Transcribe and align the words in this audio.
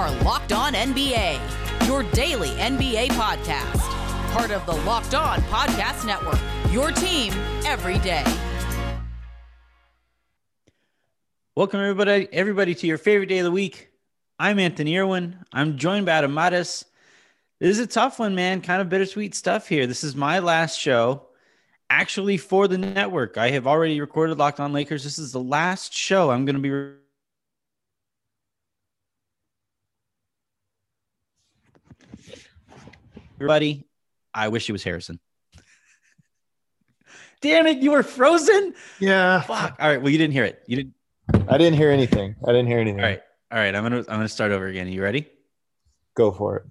are 0.00 0.10
Locked 0.22 0.52
On 0.52 0.72
NBA, 0.72 1.86
your 1.86 2.04
daily 2.14 2.48
NBA 2.52 3.08
podcast. 3.08 3.80
Part 4.32 4.50
of 4.50 4.64
the 4.64 4.72
Locked 4.72 5.14
On 5.14 5.38
Podcast 5.42 6.06
Network, 6.06 6.38
your 6.72 6.90
team 6.90 7.34
every 7.66 7.98
day. 7.98 8.24
Welcome 11.54 11.80
everybody, 11.80 12.28
everybody 12.32 12.74
to 12.76 12.86
your 12.86 12.96
favorite 12.96 13.26
day 13.26 13.40
of 13.40 13.44
the 13.44 13.50
week. 13.50 13.90
I'm 14.38 14.58
Anthony 14.58 14.96
Irwin. 14.96 15.36
I'm 15.52 15.76
joined 15.76 16.06
by 16.06 16.12
Adam 16.12 16.32
Mares. 16.32 16.86
This 17.58 17.78
is 17.78 17.80
a 17.80 17.86
tough 17.86 18.18
one, 18.18 18.34
man. 18.34 18.62
Kind 18.62 18.80
of 18.80 18.88
bittersweet 18.88 19.34
stuff 19.34 19.68
here. 19.68 19.86
This 19.86 20.02
is 20.02 20.16
my 20.16 20.38
last 20.38 20.80
show 20.80 21.26
actually 21.90 22.38
for 22.38 22.68
the 22.68 22.78
network. 22.78 23.36
I 23.36 23.50
have 23.50 23.66
already 23.66 24.00
recorded 24.00 24.38
Locked 24.38 24.60
On 24.60 24.72
Lakers. 24.72 25.04
This 25.04 25.18
is 25.18 25.32
the 25.32 25.42
last 25.42 25.92
show 25.92 26.30
I'm 26.30 26.46
going 26.46 26.56
to 26.56 26.62
be. 26.62 27.00
Re- 33.40 33.44
Everybody, 33.46 33.86
I 34.34 34.48
wish 34.48 34.68
it 34.68 34.72
was 34.72 34.84
Harrison. 34.84 35.18
Damn 37.40 37.66
it, 37.66 37.78
you 37.78 37.92
were 37.92 38.02
frozen. 38.02 38.74
Yeah. 38.98 39.40
Fuck. 39.40 39.76
All 39.80 39.88
right. 39.88 40.00
Well, 40.00 40.10
you 40.10 40.18
didn't 40.18 40.34
hear 40.34 40.44
it. 40.44 40.62
You 40.66 40.76
didn't. 40.76 40.94
I 41.48 41.56
didn't 41.56 41.78
hear 41.78 41.90
anything. 41.90 42.36
I 42.46 42.48
didn't 42.52 42.66
hear 42.66 42.78
anything. 42.78 43.00
All 43.00 43.06
right. 43.06 43.22
All 43.50 43.58
right. 43.58 43.74
I'm 43.74 43.82
gonna 43.82 43.98
I'm 44.00 44.04
gonna 44.04 44.28
start 44.28 44.52
over 44.52 44.66
again. 44.66 44.88
Are 44.88 44.90
you 44.90 45.02
ready? 45.02 45.26
Go 46.14 46.30
for 46.32 46.56
it. 46.58 46.64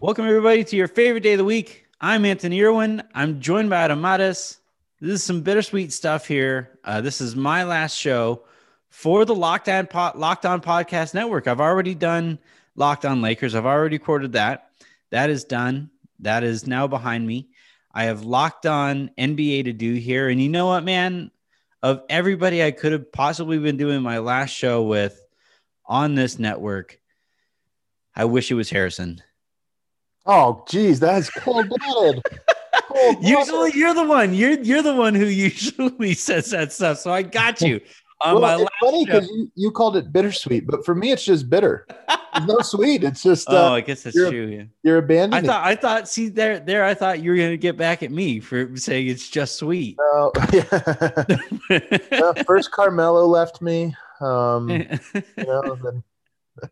Welcome 0.00 0.26
everybody 0.26 0.64
to 0.64 0.76
your 0.76 0.88
favorite 0.88 1.22
day 1.22 1.34
of 1.34 1.38
the 1.38 1.44
week. 1.44 1.86
I'm 2.00 2.24
Anthony 2.24 2.60
Irwin. 2.62 3.02
I'm 3.14 3.40
joined 3.40 3.70
by 3.70 3.76
Adam 3.76 4.00
Mares. 4.00 4.58
This 5.00 5.12
is 5.12 5.22
some 5.22 5.42
bittersweet 5.42 5.92
stuff 5.92 6.26
here. 6.26 6.80
Uh, 6.82 7.00
this 7.00 7.20
is 7.20 7.36
my 7.36 7.62
last 7.62 7.94
show 7.96 8.42
for 8.90 9.24
the 9.24 9.34
Locked 9.34 9.68
On, 9.68 9.86
po- 9.86 10.12
Locked 10.14 10.44
On 10.44 10.60
Podcast 10.60 11.14
Network. 11.14 11.46
I've 11.46 11.60
already 11.60 11.94
done 11.94 12.38
Locked 12.76 13.04
On 13.04 13.22
Lakers. 13.22 13.54
I've 13.54 13.66
already 13.66 13.96
recorded 13.96 14.32
that. 14.32 14.70
That 15.10 15.30
is 15.30 15.44
done. 15.44 15.90
That 16.18 16.44
is 16.44 16.66
now 16.66 16.86
behind 16.86 17.26
me. 17.26 17.48
I 17.92 18.04
have 18.04 18.24
Locked 18.24 18.66
On 18.66 19.10
NBA 19.18 19.64
to 19.64 19.72
do 19.72 19.94
here. 19.94 20.28
And 20.28 20.40
you 20.40 20.48
know 20.48 20.66
what, 20.66 20.84
man? 20.84 21.30
Of 21.82 22.02
everybody 22.10 22.62
I 22.62 22.72
could 22.72 22.92
have 22.92 23.10
possibly 23.10 23.58
been 23.58 23.78
doing 23.78 24.02
my 24.02 24.18
last 24.18 24.50
show 24.50 24.82
with 24.82 25.18
on 25.86 26.14
this 26.14 26.38
network, 26.38 27.00
I 28.14 28.26
wish 28.26 28.50
it 28.50 28.54
was 28.54 28.68
Harrison. 28.68 29.22
Oh, 30.26 30.62
geez, 30.68 31.00
that's 31.00 31.30
cold 31.30 31.70
blooded. 31.70 32.22
usually 33.20 33.72
you're 33.74 33.94
the 33.94 34.04
one. 34.04 34.34
You're 34.34 34.60
you're 34.60 34.82
the 34.82 34.94
one 34.94 35.14
who 35.14 35.24
usually 35.26 36.14
says 36.14 36.50
that 36.50 36.72
stuff. 36.72 36.98
So 36.98 37.12
I 37.12 37.22
got 37.22 37.60
you. 37.60 37.80
On 38.22 38.34
well, 38.34 38.58
my 38.58 38.62
it's 38.62 38.70
funny 38.82 39.04
because 39.06 39.28
you, 39.28 39.50
you 39.54 39.70
called 39.70 39.96
it 39.96 40.12
bittersweet, 40.12 40.66
but 40.66 40.84
for 40.84 40.94
me, 40.94 41.10
it's 41.10 41.24
just 41.24 41.48
bitter. 41.48 41.86
There's 42.34 42.46
no 42.46 42.58
sweet. 42.60 43.02
It's 43.02 43.22
just 43.22 43.48
Oh, 43.50 43.56
uh, 43.56 43.70
I 43.76 43.80
guess 43.80 44.02
that's 44.02 44.14
you're- 44.14 44.30
true. 44.30 44.46
Yeah. 44.46 44.62
you're 44.82 44.96
I 44.96 44.98
abandoning. 44.98 45.46
thought 45.50 45.66
I 45.66 45.74
thought 45.74 46.08
see 46.08 46.28
there 46.28 46.60
there 46.60 46.84
I 46.84 46.94
thought 46.94 47.20
you 47.22 47.30
were 47.30 47.36
gonna 47.36 47.56
get 47.56 47.76
back 47.76 48.02
at 48.02 48.10
me 48.10 48.38
for 48.40 48.76
saying 48.76 49.08
it's 49.08 49.28
just 49.28 49.56
sweet. 49.56 49.96
No, 49.98 50.32
yeah. 50.52 51.24
No, 52.12 52.34
first 52.46 52.70
Carmelo 52.72 53.26
left 53.26 53.62
me. 53.62 53.94
Um, 54.20 54.68
you 54.68 54.84
know, 55.38 55.74
then 55.82 56.02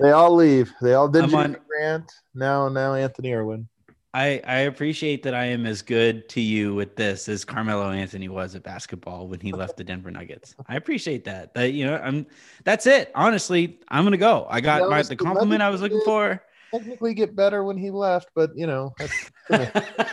they 0.00 0.10
all 0.10 0.34
leave. 0.34 0.72
They 0.82 0.94
all 0.94 1.08
did 1.08 1.32
on- 1.34 1.56
Grant. 1.66 2.12
Now, 2.34 2.68
now 2.68 2.94
Anthony 2.94 3.32
Irwin. 3.32 3.68
I, 4.12 4.40
I 4.44 4.58
appreciate 4.60 5.22
that 5.22 5.34
I 5.34 5.44
am 5.44 5.66
as 5.66 5.82
good 5.82 6.28
to 6.30 6.40
you 6.40 6.74
with 6.74 6.96
this 6.96 7.28
as 7.28 7.44
Carmelo 7.44 7.90
Anthony 7.90 8.28
was 8.28 8.56
at 8.56 8.64
basketball 8.64 9.28
when 9.28 9.38
he 9.38 9.52
left 9.52 9.76
the 9.76 9.84
Denver 9.84 10.10
Nuggets. 10.10 10.56
I 10.66 10.76
appreciate 10.76 11.24
that. 11.26 11.54
That 11.54 11.72
you 11.72 11.86
know, 11.86 11.96
I'm 11.96 12.26
that's 12.64 12.86
it. 12.86 13.12
Honestly, 13.14 13.78
I'm 13.88 14.02
gonna 14.02 14.16
go. 14.16 14.48
I 14.50 14.60
got 14.60 14.88
my 14.90 15.02
the 15.02 15.14
compliment 15.14 15.62
I 15.62 15.70
was 15.70 15.80
looking 15.80 16.02
for. 16.04 16.42
Technically, 16.72 17.14
get 17.14 17.36
better 17.36 17.62
when 17.62 17.76
he 17.76 17.90
left, 17.90 18.30
but 18.34 18.50
you 18.56 18.66
know, 18.66 18.94
that's, 18.98 19.30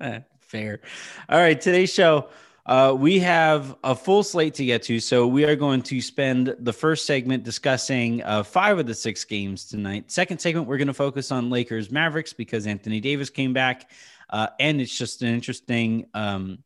Fair. 0.40 0.80
All 1.28 1.38
right, 1.38 1.60
today's 1.60 1.92
show. 1.92 2.28
Uh, 2.70 2.94
we 2.94 3.18
have 3.18 3.74
a 3.82 3.96
full 3.96 4.22
slate 4.22 4.54
to 4.54 4.64
get 4.64 4.80
to, 4.80 5.00
so 5.00 5.26
we 5.26 5.44
are 5.44 5.56
going 5.56 5.82
to 5.82 6.00
spend 6.00 6.54
the 6.60 6.72
first 6.72 7.04
segment 7.04 7.42
discussing 7.42 8.22
uh, 8.22 8.44
five 8.44 8.78
of 8.78 8.86
the 8.86 8.94
six 8.94 9.24
games 9.24 9.64
tonight. 9.64 10.08
Second 10.08 10.40
segment, 10.40 10.68
we're 10.68 10.76
going 10.76 10.86
to 10.86 10.94
focus 10.94 11.32
on 11.32 11.50
Lakers 11.50 11.90
Mavericks 11.90 12.32
because 12.32 12.68
Anthony 12.68 13.00
Davis 13.00 13.28
came 13.28 13.52
back, 13.52 13.90
uh, 14.30 14.46
and 14.60 14.80
it's 14.80 14.96
just 14.96 15.20
an 15.22 15.34
interesting, 15.34 16.06
um, 16.14 16.62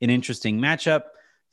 an 0.00 0.10
interesting 0.10 0.58
matchup. 0.58 1.02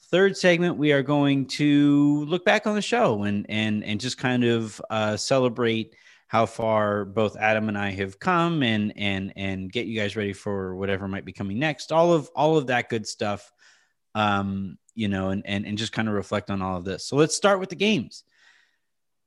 Third 0.10 0.36
segment, 0.36 0.78
we 0.78 0.92
are 0.92 1.04
going 1.04 1.46
to 1.50 2.26
look 2.26 2.44
back 2.44 2.66
on 2.66 2.74
the 2.74 2.82
show 2.82 3.22
and 3.22 3.46
and 3.50 3.84
and 3.84 4.00
just 4.00 4.18
kind 4.18 4.46
of 4.46 4.82
uh, 4.90 5.16
celebrate 5.16 5.96
how 6.26 6.48
far 6.48 7.06
both 7.06 7.38
Adam 7.38 7.70
and 7.70 7.78
I 7.78 7.92
have 7.92 8.20
come 8.20 8.64
and 8.64 8.94
and 8.96 9.32
and 9.36 9.72
get 9.72 9.86
you 9.86 10.00
guys 10.00 10.16
ready 10.16 10.34
for 10.34 10.76
whatever 10.76 11.08
might 11.08 11.24
be 11.24 11.34
coming 11.34 11.60
next. 11.60 11.92
All 11.92 12.14
of 12.14 12.32
all 12.36 12.58
of 12.58 12.66
that 12.66 12.90
good 12.90 13.06
stuff. 13.06 13.52
Um, 14.16 14.80
you 14.96 15.10
know, 15.10 15.30
and 15.30 15.46
and 15.46 15.66
and 15.68 15.78
just 15.78 15.92
kind 15.92 16.08
of 16.08 16.14
reflect 16.16 16.50
on 16.50 16.62
all 16.62 16.78
of 16.78 16.86
this. 16.86 17.06
So 17.06 17.18
let's 17.18 17.36
start 17.36 17.60
with 17.60 17.70
the 17.70 17.76
games. 17.76 18.24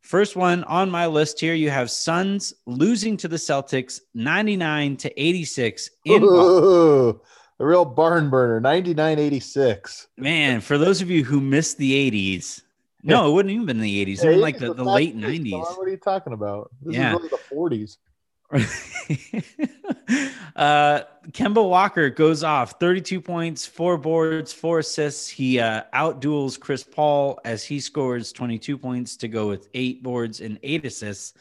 First 0.00 0.34
one 0.34 0.64
on 0.64 0.90
my 0.90 1.06
list 1.06 1.38
here, 1.38 1.52
you 1.54 1.68
have 1.70 1.90
Suns 1.90 2.54
losing 2.66 3.16
to 3.18 3.28
the 3.28 3.36
Celtics 3.36 4.00
99 4.14 4.96
to 4.98 5.22
86 5.22 5.90
in 6.06 6.22
Ooh, 6.24 7.20
a 7.60 7.66
real 7.66 7.84
barn 7.84 8.30
burner. 8.30 8.60
99-86. 8.60 10.06
Man, 10.16 10.60
for 10.62 10.78
those 10.78 11.02
of 11.02 11.10
you 11.10 11.24
who 11.24 11.40
missed 11.40 11.76
the 11.76 12.10
80s, 12.10 12.62
no, 13.02 13.28
it 13.30 13.34
wouldn't 13.34 13.52
even 13.52 13.66
been 13.66 13.80
the 13.80 14.06
80s, 14.06 14.24
even 14.24 14.40
like 14.40 14.58
the, 14.58 14.72
the 14.72 14.84
late 14.84 15.16
90s. 15.16 15.52
What 15.76 15.86
are 15.86 15.90
you 15.90 15.96
talking 15.98 16.32
about? 16.32 16.70
This 16.80 16.94
Yeah. 16.94 17.14
is 17.14 17.18
really 17.18 17.28
the 17.28 17.38
40s. 17.54 17.98
uh, 20.56 21.02
Kemba 21.32 21.68
Walker 21.68 22.08
goes 22.08 22.42
off 22.42 22.80
32 22.80 23.20
points, 23.20 23.66
four 23.66 23.98
boards, 23.98 24.52
four 24.52 24.78
assists. 24.78 25.28
He 25.28 25.60
uh, 25.60 25.82
outduels 25.94 26.58
Chris 26.58 26.82
Paul 26.82 27.38
as 27.44 27.62
he 27.62 27.78
scores 27.80 28.32
22 28.32 28.78
points 28.78 29.16
to 29.18 29.28
go 29.28 29.48
with 29.48 29.68
eight 29.74 30.02
boards 30.02 30.40
and 30.40 30.58
eight 30.62 30.86
assists. 30.86 31.34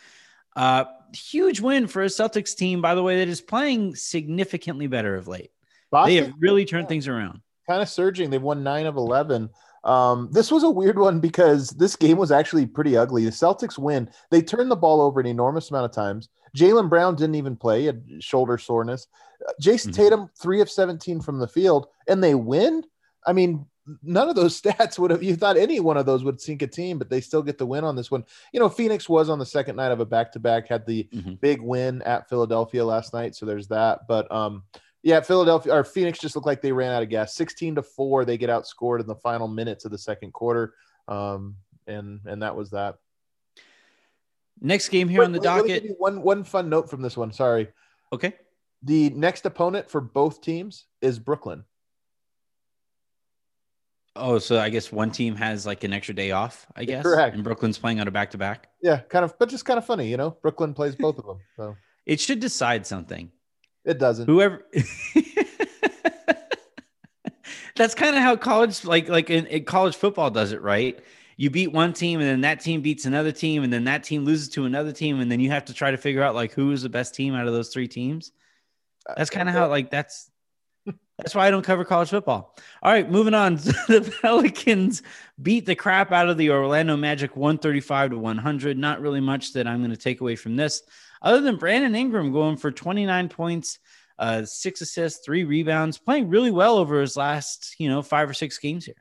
Uh, 0.56 0.86
huge 1.14 1.62
win 1.62 1.88
for 1.88 2.04
a 2.04 2.08
Celtics 2.08 2.56
team, 2.56 2.82
by 2.82 2.96
the 2.96 3.04
way, 3.04 3.20
that 3.20 3.30
is 3.30 3.42
playing 3.42 3.96
significantly 3.96 4.88
better 4.88 5.16
of 5.16 5.28
late. 5.28 5.52
They 6.08 6.16
have 6.16 6.34
really 6.40 6.66
turned 6.66 6.90
things 6.90 7.08
around. 7.08 7.42
kind 7.70 7.82
of 7.82 7.88
surging. 7.88 8.30
They've 8.30 8.42
won 8.42 8.64
nine 8.64 8.86
of 8.86 8.98
11. 8.98 9.50
Um, 9.84 10.30
this 10.32 10.52
was 10.52 10.64
a 10.64 10.70
weird 10.70 11.00
one 11.00 11.22
because 11.22 11.70
this 11.70 11.96
game 11.96 12.18
was 12.18 12.32
actually 12.32 12.66
pretty 12.66 12.98
ugly. 12.98 13.24
The 13.24 13.32
Celtics 13.32 13.78
win. 13.78 14.10
They 14.32 14.42
turned 14.42 14.70
the 14.70 14.76
ball 14.76 15.00
over 15.00 15.22
an 15.22 15.26
enormous 15.26 15.70
amount 15.70 15.86
of 15.86 15.92
times. 15.92 16.28
Jaylen 16.56 16.90
Brown 16.90 17.16
didn't 17.16 17.36
even 17.36 17.56
play, 17.56 17.82
he 17.82 17.86
had 17.88 18.04
shoulder 18.20 18.58
soreness. 18.58 19.08
Jason 19.60 19.92
Mhm. 19.92 19.96
Tatum, 19.96 20.30
three 20.36 20.62
of 20.62 20.70
17 20.70 21.22
from 21.22 21.40
the 21.40 21.48
field, 21.48 21.88
and 22.08 22.24
they 22.24 22.36
win. 22.36 22.84
I 23.26 23.34
mean, 23.34 23.66
none 24.04 24.28
of 24.30 24.36
those 24.36 24.60
stats 24.62 25.00
would 25.00 25.12
have, 25.12 25.24
you 25.24 25.36
thought 25.36 25.58
any 25.58 25.80
one 25.80 25.98
of 25.98 26.06
those 26.06 26.24
would 26.24 26.42
sink 26.42 26.62
a 26.62 26.68
team, 26.68 26.98
but 26.98 27.10
they 27.10 27.22
still 27.22 27.42
get 27.44 27.58
the 27.58 27.66
win 27.66 27.84
on 27.84 27.96
this 27.96 28.12
one. 28.12 28.26
You 28.52 28.60
know, 28.60 28.70
Phoenix 28.70 29.08
was 29.08 29.30
on 29.30 29.40
the 29.40 29.46
second 29.46 29.76
night 29.76 29.92
of 29.92 30.00
a 30.00 30.06
back 30.06 30.32
to 30.34 30.40
back, 30.40 30.68
had 30.68 30.86
the 30.86 31.08
Mhm. 31.14 31.40
big 31.40 31.62
win 31.62 32.02
at 32.02 32.28
Philadelphia 32.30 32.84
last 32.84 33.14
night. 33.14 33.36
So 33.36 33.46
there's 33.46 33.68
that. 33.70 34.08
But 34.08 34.30
um, 34.32 34.64
yeah, 35.04 35.22
Philadelphia 35.22 35.74
or 35.74 35.84
Phoenix 35.84 36.20
just 36.20 36.36
looked 36.36 36.48
like 36.48 36.62
they 36.62 36.72
ran 36.74 36.92
out 36.92 37.04
of 37.04 37.10
gas. 37.10 37.34
16 37.36 37.76
to 37.76 37.84
4, 37.84 38.26
they 38.26 38.38
get 38.38 38.50
outscored 38.50 39.00
in 39.00 39.08
the 39.08 39.16
final 39.16 39.48
minutes 39.48 39.86
of 39.86 39.92
the 39.92 39.98
second 39.98 40.34
quarter. 40.34 40.74
Um, 41.08 41.56
and 41.86 42.20
and 42.26 42.42
that 42.42 42.56
was 42.56 42.72
that. 42.72 42.96
Next 44.62 44.90
game 44.90 45.08
here 45.08 45.24
on 45.24 45.32
the 45.32 45.40
Wait, 45.40 45.62
wait, 45.62 45.84
docket. 45.84 45.96
One 46.00 46.22
one 46.22 46.44
fun 46.44 46.70
note 46.70 46.90
from 46.90 47.02
this 47.02 47.16
one. 47.16 47.32
Sorry. 47.32 47.68
Okay. 48.12 48.34
The 48.84 49.10
next 49.12 49.46
opponent 49.46 49.90
for 49.90 50.02
both 50.02 50.42
teams 50.42 50.86
is 51.02 51.20
Brooklyn. 51.20 51.64
Oh, 54.16 54.40
so 54.40 54.60
I 54.60 54.70
guess 54.70 54.92
one 54.92 55.12
team 55.12 55.36
has 55.36 55.66
like 55.68 55.84
an 55.84 55.94
extra 55.94 56.16
day 56.16 56.32
off, 56.32 56.66
I 56.76 56.86
guess. 56.86 57.04
Correct. 57.04 57.36
And 57.36 57.44
Brooklyn's 57.44 57.78
playing 57.78 58.00
on 58.00 58.08
a 58.08 58.12
back 58.12 58.32
to 58.32 58.38
back. 58.38 58.70
Yeah, 58.82 59.00
kind 59.10 59.24
of, 59.24 59.38
but 59.38 59.48
just 59.50 59.66
kind 59.66 59.78
of 59.78 59.86
funny, 59.86 60.08
you 60.10 60.18
know. 60.18 60.32
Brooklyn 60.42 60.74
plays 60.74 60.96
both 60.96 61.20
of 61.20 61.26
them, 61.26 61.38
so 61.56 61.76
It 62.08 62.20
should 62.20 62.40
decide 62.40 62.88
something. 62.88 63.32
it 63.86 64.00
doesn't. 64.00 64.26
Whoever. 64.28 64.66
That's 67.76 67.94
kind 67.94 68.16
of 68.16 68.24
how 68.24 68.36
college, 68.38 68.86
like 68.86 69.08
like 69.08 69.30
in, 69.30 69.46
in 69.48 69.66
college 69.66 69.96
football, 69.96 70.32
does 70.32 70.52
it, 70.52 70.62
right? 70.64 71.00
You 71.38 71.50
beat 71.52 71.72
one 71.72 71.94
team, 71.94 72.20
and 72.20 72.28
then 72.28 72.42
that 72.42 72.60
team 72.60 72.82
beats 72.82 73.06
another 73.06 73.32
team, 73.32 73.64
and 73.64 73.72
then 73.72 73.84
that 73.86 74.04
team 74.04 74.26
loses 74.26 74.50
to 74.50 74.66
another 74.66 74.92
team, 74.92 75.20
and 75.20 75.32
then 75.32 75.40
you 75.40 75.52
have 75.52 75.66
to 75.66 75.74
try 75.74 75.92
to 75.92 75.98
figure 75.98 76.24
out 76.24 76.36
like 76.36 76.52
who 76.52 76.72
is 76.72 76.82
the 76.82 76.90
best 76.90 77.14
team 77.14 77.36
out 77.36 77.48
of 77.48 77.54
those 77.54 77.70
three 77.70 77.88
teams. 77.88 78.32
That's 79.16 79.30
kind 79.30 79.48
of 79.48 79.54
how 79.54 79.70
like 79.70 79.92
that's 79.92 80.30
that's 81.18 81.34
why 81.34 81.48
I 81.48 81.52
don't 81.52 81.64
cover 81.64 81.84
college 81.84 82.10
football. 82.10 82.56
All 82.84 82.92
right, 82.92 83.10
moving 83.10 83.34
on. 83.34 83.56
the 83.88 84.14
Pelicans 84.22 85.02
beat 85.42 85.66
the 85.66 85.76
crap 85.76 86.12
out 86.12 86.30
of 86.30 86.38
the 86.38 86.52
Orlando 86.52 86.96
Magic 86.96 87.36
135 87.36 88.12
to 88.12 88.18
100. 88.18 88.78
Not 88.78 89.02
really 89.02 89.22
much 89.22 89.54
that 89.54 89.68
I'm 89.68 89.80
going 89.80 89.92
to 89.92 89.98
take 89.98 90.22
away 90.22 90.36
from 90.36 90.56
this, 90.56 90.84
other 91.22 91.42
than 91.42 91.58
Brandon 91.58 91.96
Ingram 91.96 92.32
going 92.32 92.58
for 92.58 92.72
29 92.72 93.30
points, 93.30 93.80
uh, 94.20 94.46
six 94.46 94.82
assists, 94.82 95.26
three 95.26 95.44
rebounds, 95.44 95.98
playing 95.98 96.30
really 96.30 96.52
well 96.52 96.78
over 96.78 97.02
his 97.02 97.18
last, 97.18 97.76
you 97.80 97.90
know, 97.90 98.02
five 98.02 98.30
or 98.30 98.34
six 98.34 98.58
games 98.58 98.86
here. 98.86 98.96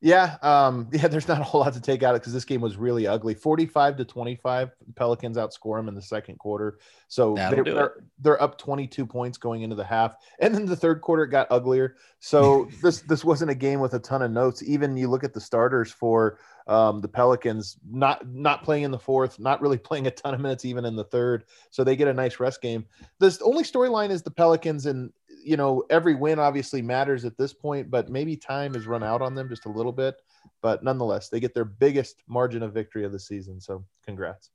Yeah, 0.00 0.36
um, 0.42 0.88
yeah. 0.92 1.08
There's 1.08 1.26
not 1.26 1.40
a 1.40 1.44
whole 1.44 1.60
lot 1.60 1.72
to 1.74 1.80
take 1.80 2.02
out 2.02 2.10
of 2.10 2.16
it 2.16 2.20
because 2.20 2.32
this 2.32 2.44
game 2.44 2.60
was 2.60 2.76
really 2.76 3.06
ugly. 3.06 3.34
45 3.34 3.96
to 3.96 4.04
25. 4.04 4.70
Pelicans 4.94 5.36
outscore 5.36 5.78
them 5.78 5.88
in 5.88 5.94
the 5.94 6.02
second 6.02 6.38
quarter, 6.38 6.78
so 7.08 7.34
That'll 7.34 7.64
they're, 7.64 7.74
they're, 7.74 7.94
they're 8.20 8.42
up 8.42 8.58
22 8.58 9.04
points 9.06 9.38
going 9.38 9.62
into 9.62 9.74
the 9.74 9.84
half, 9.84 10.14
and 10.40 10.54
then 10.54 10.66
the 10.66 10.76
third 10.76 11.00
quarter 11.00 11.24
it 11.24 11.28
got 11.28 11.48
uglier. 11.50 11.96
So 12.20 12.68
this 12.82 13.00
this 13.00 13.24
wasn't 13.24 13.50
a 13.50 13.56
game 13.56 13.80
with 13.80 13.94
a 13.94 13.98
ton 13.98 14.22
of 14.22 14.30
notes. 14.30 14.62
Even 14.62 14.96
you 14.96 15.08
look 15.08 15.24
at 15.24 15.34
the 15.34 15.40
starters 15.40 15.90
for 15.90 16.38
um, 16.68 17.00
the 17.00 17.08
Pelicans, 17.08 17.76
not 17.90 18.28
not 18.28 18.62
playing 18.62 18.84
in 18.84 18.92
the 18.92 18.98
fourth, 18.98 19.40
not 19.40 19.60
really 19.60 19.78
playing 19.88 20.06
a 20.06 20.12
ton 20.12 20.32
of 20.32 20.40
minutes 20.40 20.64
even 20.64 20.84
in 20.84 20.94
the 20.94 21.04
third, 21.04 21.44
so 21.70 21.82
they 21.82 21.96
get 21.96 22.08
a 22.08 22.14
nice 22.14 22.38
rest 22.38 22.62
game. 22.62 22.86
The 23.18 23.36
only 23.42 23.64
storyline 23.64 24.10
is 24.10 24.22
the 24.22 24.30
Pelicans 24.30 24.86
and 24.86 25.12
you 25.44 25.56
know, 25.56 25.84
every 25.90 26.14
win 26.14 26.38
obviously 26.38 26.82
matters 26.82 27.24
at 27.24 27.36
this 27.36 27.52
point, 27.52 27.90
but 27.90 28.08
maybe 28.08 28.36
time 28.36 28.74
has 28.74 28.86
run 28.86 29.02
out 29.02 29.22
on 29.22 29.34
them 29.34 29.48
just 29.48 29.66
a 29.66 29.70
little 29.70 29.92
bit. 29.92 30.16
But 30.62 30.82
nonetheless, 30.82 31.28
they 31.28 31.40
get 31.40 31.54
their 31.54 31.64
biggest 31.64 32.22
margin 32.26 32.62
of 32.62 32.72
victory 32.74 33.04
of 33.04 33.12
the 33.12 33.18
season. 33.18 33.60
So 33.60 33.84
congrats. 34.04 34.50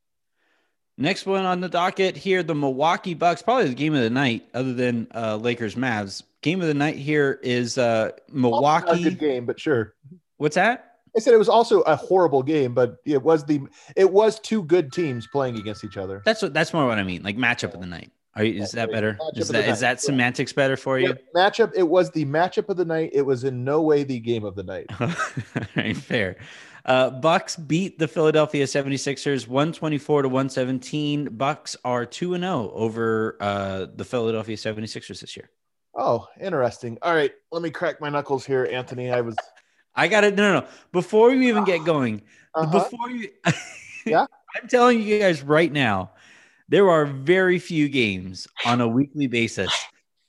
Next 0.98 1.26
one 1.26 1.46
on 1.46 1.60
the 1.60 1.70
docket 1.70 2.16
here, 2.16 2.44
the 2.44 2.54
Milwaukee 2.54 3.16
Bucks, 3.16 3.42
probably 3.42 3.70
the 3.70 3.74
game 3.74 3.96
of 3.96 4.02
the 4.02 4.12
night, 4.12 4.48
other 4.54 4.74
than 4.74 5.08
uh, 5.16 5.38
Lakers 5.38 5.76
Mavs. 5.76 6.22
Game 6.42 6.62
of 6.62 6.68
the 6.68 6.74
night 6.74 6.98
here 6.98 7.40
is 7.42 7.78
uh, 7.78 8.12
Milwaukee. 8.32 9.04
good 9.04 9.18
game, 9.18 9.46
but 9.46 9.60
sure. 9.60 9.96
What's 10.38 10.56
that? 10.56 10.94
I 11.16 11.20
said 11.20 11.34
it 11.34 11.38
was 11.38 11.50
also 11.50 11.82
a 11.82 11.96
horrible 11.96 12.44
game, 12.44 12.74
but 12.74 12.98
it 13.06 13.22
was 13.22 13.46
the 13.46 13.62
it 13.96 14.12
was 14.12 14.40
two 14.40 14.64
good 14.64 14.92
teams 14.92 15.28
playing 15.28 15.58
against 15.58 15.84
each 15.84 15.98
other. 15.98 16.22
That's 16.26 16.42
what 16.42 16.54
that's 16.54 16.74
more 16.74 16.86
what 16.86 16.98
I 16.98 17.04
mean, 17.04 17.24
like 17.24 17.38
matchup 17.38 17.74
of 17.74 17.80
the 17.80 17.88
night. 17.88 18.12
Are 18.36 18.44
you, 18.44 18.62
is 18.62 18.72
that 18.72 18.92
better? 18.92 19.18
Is 19.36 19.50
that, 19.50 19.68
is 19.68 19.80
that 19.82 20.02
semantics 20.02 20.54
better 20.54 20.76
for 20.76 20.98
you? 20.98 21.16
matchup. 21.36 21.72
It 21.76 21.88
was 21.88 22.10
the 22.12 22.26
matchup 22.26 22.70
of 22.70 22.78
the 22.78 22.86
night. 22.86 23.12
It 23.14 23.22
was 23.22 23.44
in 23.44 23.64
no 23.64 23.82
way 23.82 24.04
the 24.04 24.20
game 24.20 24.44
of 24.44 24.56
the 24.56 24.64
night. 24.64 24.88
right, 25.76 25.96
fair. 25.96 26.38
Uh, 26.86 27.12
Bucks 27.12 27.56
beat 27.56 28.00
the 28.00 28.08
Philadelphia 28.08 28.66
76ers 28.66 29.48
124 29.48 30.24
to 30.24 30.30
117. 30.30 31.30
Bucks 31.38 31.78
are 31.86 32.06
2 32.06 32.34
and 32.34 32.44
0 32.44 32.72
over 32.74 33.38
uh, 33.40 33.86
the 33.96 34.04
Philadelphia 34.04 34.58
76ers 34.58 35.22
this 35.22 35.38
year. 35.38 35.50
Oh, 35.96 36.28
interesting. 36.42 36.98
All 37.04 37.14
right, 37.14 37.32
let 37.52 37.62
me 37.62 37.70
crack 37.70 38.02
my 38.02 38.10
knuckles 38.10 38.46
here, 38.46 38.68
Anthony. 38.72 39.12
I 39.12 39.22
was 39.22 39.36
I 39.96 40.08
got 40.08 40.24
it. 40.24 40.36
No, 40.36 40.54
no, 40.54 40.60
no. 40.62 40.68
Before 40.92 41.32
you 41.32 41.44
even 41.50 41.64
get 41.66 41.86
going, 41.86 42.24
uh-huh. 42.56 42.72
before 42.72 43.12
you 43.12 43.30
Yeah. 44.06 44.26
I'm 44.56 44.68
telling 44.68 45.02
you 45.02 45.20
guys 45.20 45.42
right 45.42 45.72
now, 45.72 46.12
there 46.74 46.90
are 46.90 47.06
very 47.06 47.60
few 47.60 47.88
games 47.88 48.48
on 48.66 48.82
a 48.82 48.88
weekly 48.88 49.28
basis 49.28 49.72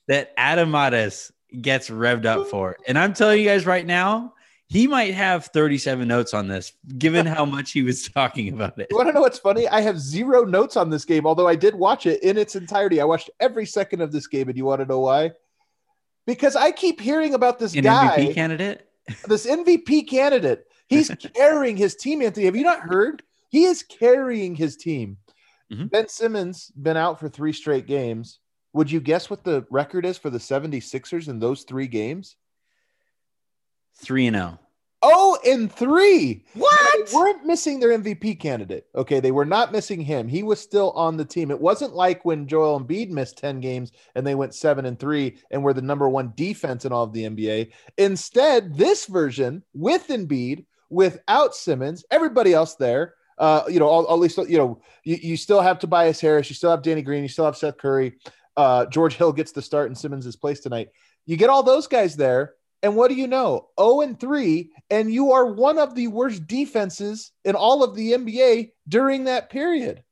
that 0.07 0.31
Adam 0.37 0.69
Mares 0.69 1.31
gets 1.59 1.89
revved 1.89 2.27
up 2.27 2.45
for. 2.49 2.77
And 2.87 2.99
I'm 2.99 3.15
telling 3.15 3.39
you 3.41 3.49
guys 3.49 3.65
right 3.65 3.83
now, 3.83 4.35
he 4.67 4.85
might 4.85 5.15
have 5.15 5.45
37 5.45 6.07
notes 6.07 6.35
on 6.35 6.47
this, 6.47 6.73
given 6.99 7.25
how 7.25 7.45
much 7.45 7.71
he 7.71 7.81
was 7.81 8.07
talking 8.07 8.53
about 8.53 8.77
it. 8.77 8.89
You 8.91 8.95
want 8.95 9.09
to 9.09 9.13
know 9.13 9.21
what's 9.21 9.39
funny? 9.39 9.67
I 9.67 9.81
have 9.81 9.99
zero 9.99 10.45
notes 10.45 10.77
on 10.77 10.91
this 10.91 11.03
game, 11.03 11.25
although 11.25 11.47
I 11.47 11.55
did 11.55 11.73
watch 11.73 12.05
it 12.05 12.21
in 12.21 12.37
its 12.37 12.55
entirety. 12.55 13.01
I 13.01 13.05
watched 13.05 13.31
every 13.39 13.65
second 13.65 14.01
of 14.01 14.11
this 14.11 14.27
game, 14.27 14.47
and 14.47 14.55
you 14.55 14.65
want 14.65 14.81
to 14.81 14.85
know 14.85 14.99
why? 14.99 15.31
Because 16.27 16.55
I 16.55 16.71
keep 16.71 17.01
hearing 17.01 17.33
about 17.33 17.57
this 17.57 17.73
An 17.73 17.85
guy, 17.85 18.19
MVP 18.19 18.35
candidate, 18.35 18.87
this 19.27 19.47
MVP 19.47 20.07
candidate. 20.07 20.67
He's 20.85 21.09
carrying 21.35 21.75
his 21.75 21.95
team, 21.95 22.21
Anthony. 22.21 22.45
Have 22.45 22.55
you 22.55 22.63
not 22.63 22.81
heard? 22.81 23.23
He 23.49 23.63
is 23.63 23.81
carrying 23.81 24.53
his 24.53 24.77
team. 24.77 25.17
Mm-hmm. 25.71 25.87
Ben 25.87 26.07
Simmons 26.07 26.71
been 26.71 26.97
out 26.97 27.19
for 27.19 27.29
three 27.29 27.53
straight 27.53 27.87
games. 27.87 28.39
Would 28.73 28.91
you 28.91 28.99
guess 28.99 29.29
what 29.29 29.43
the 29.43 29.65
record 29.69 30.05
is 30.05 30.17
for 30.17 30.29
the 30.29 30.37
76ers 30.37 31.27
in 31.27 31.39
those 31.39 31.63
three 31.63 31.87
games? 31.87 32.35
3 33.97 34.27
and 34.27 34.35
0. 34.35 34.59
Oh, 35.07 35.37
and 35.45 35.71
three. 35.71 36.43
What? 36.55 37.07
They 37.07 37.15
weren't 37.15 37.45
missing 37.45 37.79
their 37.79 37.97
MVP 37.97 38.39
candidate. 38.39 38.87
Okay, 38.95 39.19
they 39.19 39.31
were 39.31 39.45
not 39.45 39.71
missing 39.71 40.01
him. 40.01 40.27
He 40.27 40.41
was 40.41 40.59
still 40.59 40.91
on 40.91 41.15
the 41.15 41.25
team. 41.25 41.51
It 41.51 41.59
wasn't 41.61 41.93
like 41.93 42.25
when 42.25 42.47
Joel 42.47 42.79
Embiid 42.79 43.09
missed 43.11 43.37
10 43.37 43.59
games 43.59 43.91
and 44.15 44.25
they 44.25 44.33
went 44.33 44.55
seven 44.55 44.85
and 44.85 44.99
three 44.99 45.37
and 45.51 45.63
were 45.63 45.73
the 45.73 45.81
number 45.81 46.09
one 46.09 46.33
defense 46.35 46.85
in 46.85 46.91
all 46.91 47.03
of 47.03 47.13
the 47.13 47.25
NBA. 47.25 47.71
Instead, 47.97 48.75
this 48.75 49.05
version 49.05 49.61
with 49.73 50.07
Embiid, 50.07 50.65
without 50.89 51.55
Simmons, 51.55 52.03
everybody 52.09 52.53
else 52.53 52.75
there, 52.75 53.14
uh, 53.37 53.63
you 53.67 53.79
know, 53.79 53.87
all, 53.87 54.11
at 54.11 54.19
least 54.19 54.37
you 54.37 54.57
know, 54.57 54.81
you, 55.03 55.17
you 55.21 55.37
still 55.37 55.61
have 55.61 55.79
Tobias 55.79 56.19
Harris, 56.21 56.49
you 56.49 56.55
still 56.55 56.71
have 56.71 56.81
Danny 56.81 57.01
Green, 57.01 57.23
you 57.23 57.29
still 57.29 57.45
have 57.45 57.57
Seth 57.57 57.77
Curry. 57.77 58.17
Uh, 58.57 58.85
George 58.85 59.15
Hill 59.15 59.33
gets 59.33 59.51
the 59.51 59.61
start 59.61 59.89
in 59.89 59.95
Simmons' 59.95 60.35
place 60.35 60.61
tonight. 60.61 60.89
You 61.25 61.37
get 61.37 61.49
all 61.49 61.63
those 61.63 61.87
guys 61.87 62.15
there, 62.15 62.53
and 62.83 62.95
what 62.95 63.09
do 63.09 63.15
you 63.15 63.27
know? 63.27 63.69
0 63.79 64.01
and 64.01 64.19
3, 64.19 64.71
and 64.89 65.13
you 65.13 65.31
are 65.31 65.45
one 65.45 65.77
of 65.77 65.95
the 65.95 66.07
worst 66.07 66.47
defenses 66.47 67.31
in 67.43 67.55
all 67.55 67.83
of 67.83 67.95
the 67.95 68.13
NBA 68.13 68.71
during 68.87 69.25
that 69.25 69.49
period. 69.49 70.03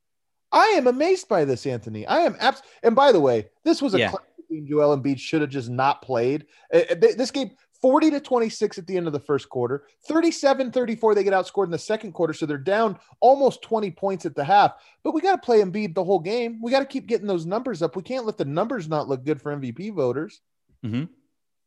I 0.51 0.65
am 0.77 0.87
amazed 0.87 1.29
by 1.29 1.45
this, 1.45 1.65
Anthony. 1.65 2.05
I 2.05 2.19
am 2.19 2.35
abs- 2.39 2.61
and 2.83 2.95
by 2.95 3.11
the 3.11 3.19
way, 3.19 3.47
this 3.63 3.81
was 3.81 3.95
a 3.95 3.99
yeah. 3.99 4.11
game 4.49 4.67
Joel 4.67 4.97
Embiid 4.97 5.19
should 5.19 5.41
have 5.41 5.49
just 5.49 5.69
not 5.69 6.01
played. 6.01 6.45
Uh, 6.73 6.81
uh, 6.91 6.95
this 6.95 7.31
game, 7.31 7.51
40 7.83 8.11
to 8.11 8.21
26 8.21 8.77
at 8.77 8.87
the 8.87 8.95
end 8.95 9.07
of 9.07 9.13
the 9.13 9.19
first 9.19 9.49
quarter, 9.49 9.83
37 10.07 10.71
34. 10.71 11.15
They 11.15 11.23
get 11.25 11.33
outscored 11.33 11.65
in 11.65 11.71
the 11.71 11.77
second 11.77 12.13
quarter. 12.13 12.31
So 12.31 12.45
they're 12.45 12.57
down 12.57 12.97
almost 13.19 13.61
20 13.61 13.91
points 13.91 14.25
at 14.25 14.35
the 14.35 14.43
half. 14.45 14.75
But 15.03 15.13
we 15.13 15.19
got 15.19 15.33
to 15.33 15.45
play 15.45 15.59
Embiid 15.59 15.93
the 15.93 16.03
whole 16.05 16.19
game. 16.19 16.61
We 16.61 16.71
got 16.71 16.79
to 16.79 16.85
keep 16.85 17.07
getting 17.07 17.27
those 17.27 17.45
numbers 17.45 17.81
up. 17.81 17.97
We 17.97 18.01
can't 18.01 18.25
let 18.25 18.37
the 18.37 18.45
numbers 18.45 18.87
not 18.87 19.09
look 19.09 19.25
good 19.25 19.41
for 19.41 19.53
MVP 19.53 19.93
voters. 19.93 20.39
Mm-hmm. 20.85 21.11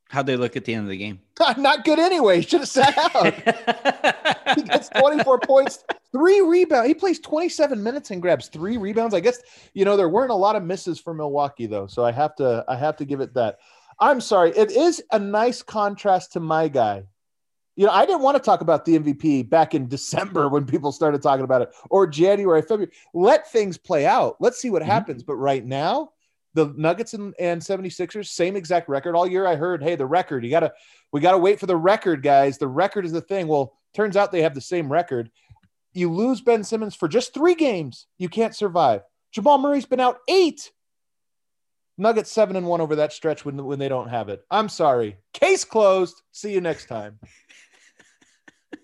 How'd 0.09 0.25
they 0.25 0.37
look 0.37 0.57
at 0.57 0.65
the 0.65 0.73
end 0.73 0.85
of 0.85 0.91
the 0.91 0.97
game? 0.97 1.21
not 1.59 1.85
good 1.85 1.99
anyway. 1.99 2.41
Should 2.41 2.61
have 2.61 2.69
sat 2.71 2.97
out. 2.97 3.35
he 4.57 4.63
gets 4.63 4.89
24 4.89 5.41
points, 5.41 5.85
three 6.13 6.41
rebounds. 6.41 6.89
He 6.89 6.95
plays 6.95 7.19
27 7.21 7.83
minutes 7.83 8.11
and 8.11 8.23
grabs 8.23 8.49
three 8.49 8.79
rebounds. 8.79 9.15
I 9.15 9.21
guess 9.21 9.41
you 9.75 9.85
know 9.85 9.99
there 9.99 10.09
weren't 10.09 10.31
a 10.31 10.35
lot 10.35 10.57
of 10.57 10.63
misses 10.63 10.99
for 10.99 11.13
Milwaukee 11.13 11.67
though, 11.67 11.87
so 11.87 12.07
I 12.07 12.13
have 12.13 12.35
to 12.37 12.65
I 12.69 12.77
have 12.77 12.97
to 12.97 13.05
give 13.05 13.21
it 13.21 13.35
that. 13.35 13.59
I'm 13.99 14.21
sorry. 14.21 14.51
It 14.51 14.71
is 14.71 15.03
a 15.13 15.19
nice 15.19 15.63
contrast 15.63 16.33
to 16.33 16.41
my 16.41 16.69
guy. 16.69 17.05
You 17.77 17.87
know, 17.87 17.93
I 17.93 18.07
didn't 18.07 18.23
want 18.23 18.37
to 18.37 18.43
talk 18.43 18.63
about 18.63 18.85
the 18.85 18.99
MVP 18.99 19.49
back 19.49 19.75
in 19.75 19.89
December 19.89 20.49
when 20.49 20.65
people 20.65 20.93
started 20.93 21.23
talking 21.23 21.45
about 21.45 21.63
it, 21.63 21.71
or 21.91 22.07
January, 22.07 22.63
February. 22.63 22.93
Let 23.15 23.51
things 23.51 23.77
play 23.77 24.07
out. 24.07 24.37
Let's 24.41 24.59
see 24.59 24.71
what 24.71 24.83
mm-hmm. 24.83 24.91
happens. 24.91 25.23
But 25.23 25.37
right 25.37 25.65
now, 25.65 26.11
the 26.55 26.73
Nuggets 26.77 27.15
and, 27.15 27.35
and 27.39 27.61
76ers, 27.61 28.29
same 28.29 28.57
exact 28.57 28.89
record. 28.89 29.15
All 29.15 29.27
year 29.27 29.47
I 29.47 29.57
heard, 29.57 29.83
hey, 29.83 29.95
the 29.95 30.07
record, 30.07 30.43
you 30.43 30.51
gotta 30.51 30.73
we 31.13 31.21
gotta 31.21 31.39
wait 31.39 31.61
for 31.61 31.67
the 31.67 31.77
record, 31.77 32.23
guys. 32.23 32.59
The 32.59 32.67
record 32.67 33.05
is 33.05 33.13
the 33.13 33.21
thing. 33.21 33.47
Well, 33.47 33.77
turns 33.95 34.17
out 34.17 34.33
they 34.33 34.43
have 34.43 34.55
the 34.55 34.61
same 34.61 34.91
record. 34.91 35.31
You 35.93 36.13
lose 36.13 36.41
Ben 36.41 36.65
Simmons 36.65 36.95
for 36.95 37.09
just 37.09 37.33
three 37.33 37.55
games, 37.55 38.07
you 38.19 38.29
can't 38.29 38.55
survive. 38.55 39.03
Jamal 39.33 39.59
Murray's 39.59 39.87
been 39.87 40.01
out 40.01 40.19
eight. 40.29 40.73
Nuggets 41.99 42.31
seven 42.31 42.57
and 42.57 42.67
one 42.67 42.81
over 42.81 42.97
that 42.97 43.13
stretch 43.13 43.45
when 43.45 43.65
when 43.65 43.79
they 43.79 43.89
don't 43.89 44.09
have 44.09 44.29
it. 44.29 44.45
I'm 44.51 44.69
sorry. 44.69 45.17
Case 45.33 45.65
closed. 45.65 46.23
See 46.33 46.53
you 46.53 46.61
next 46.61 46.87
time. 46.87 47.19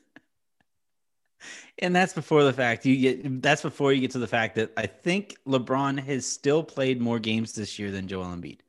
and 1.79 1.95
that's 1.95 2.15
before 2.15 2.45
the 2.45 2.53
fact 2.53 2.87
you 2.87 2.97
get 2.97 3.43
that's 3.43 3.63
before 3.63 3.93
you 3.93 4.01
get 4.01 4.13
to 4.13 4.19
the 4.19 4.27
fact 4.27 4.55
that 4.55 4.73
I 4.77 4.87
think 4.87 5.37
LeBron 5.47 5.99
has 6.05 6.25
still 6.25 6.63
played 6.63 7.01
more 7.01 7.19
games 7.19 7.53
this 7.53 7.79
year 7.79 7.91
than 7.91 8.09
Joel 8.09 8.27
Embiid. 8.27 8.61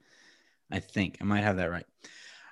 I 0.72 0.80
think 0.80 1.18
I 1.22 1.24
might 1.24 1.44
have 1.44 1.58
that 1.58 1.72
right. 1.72 1.86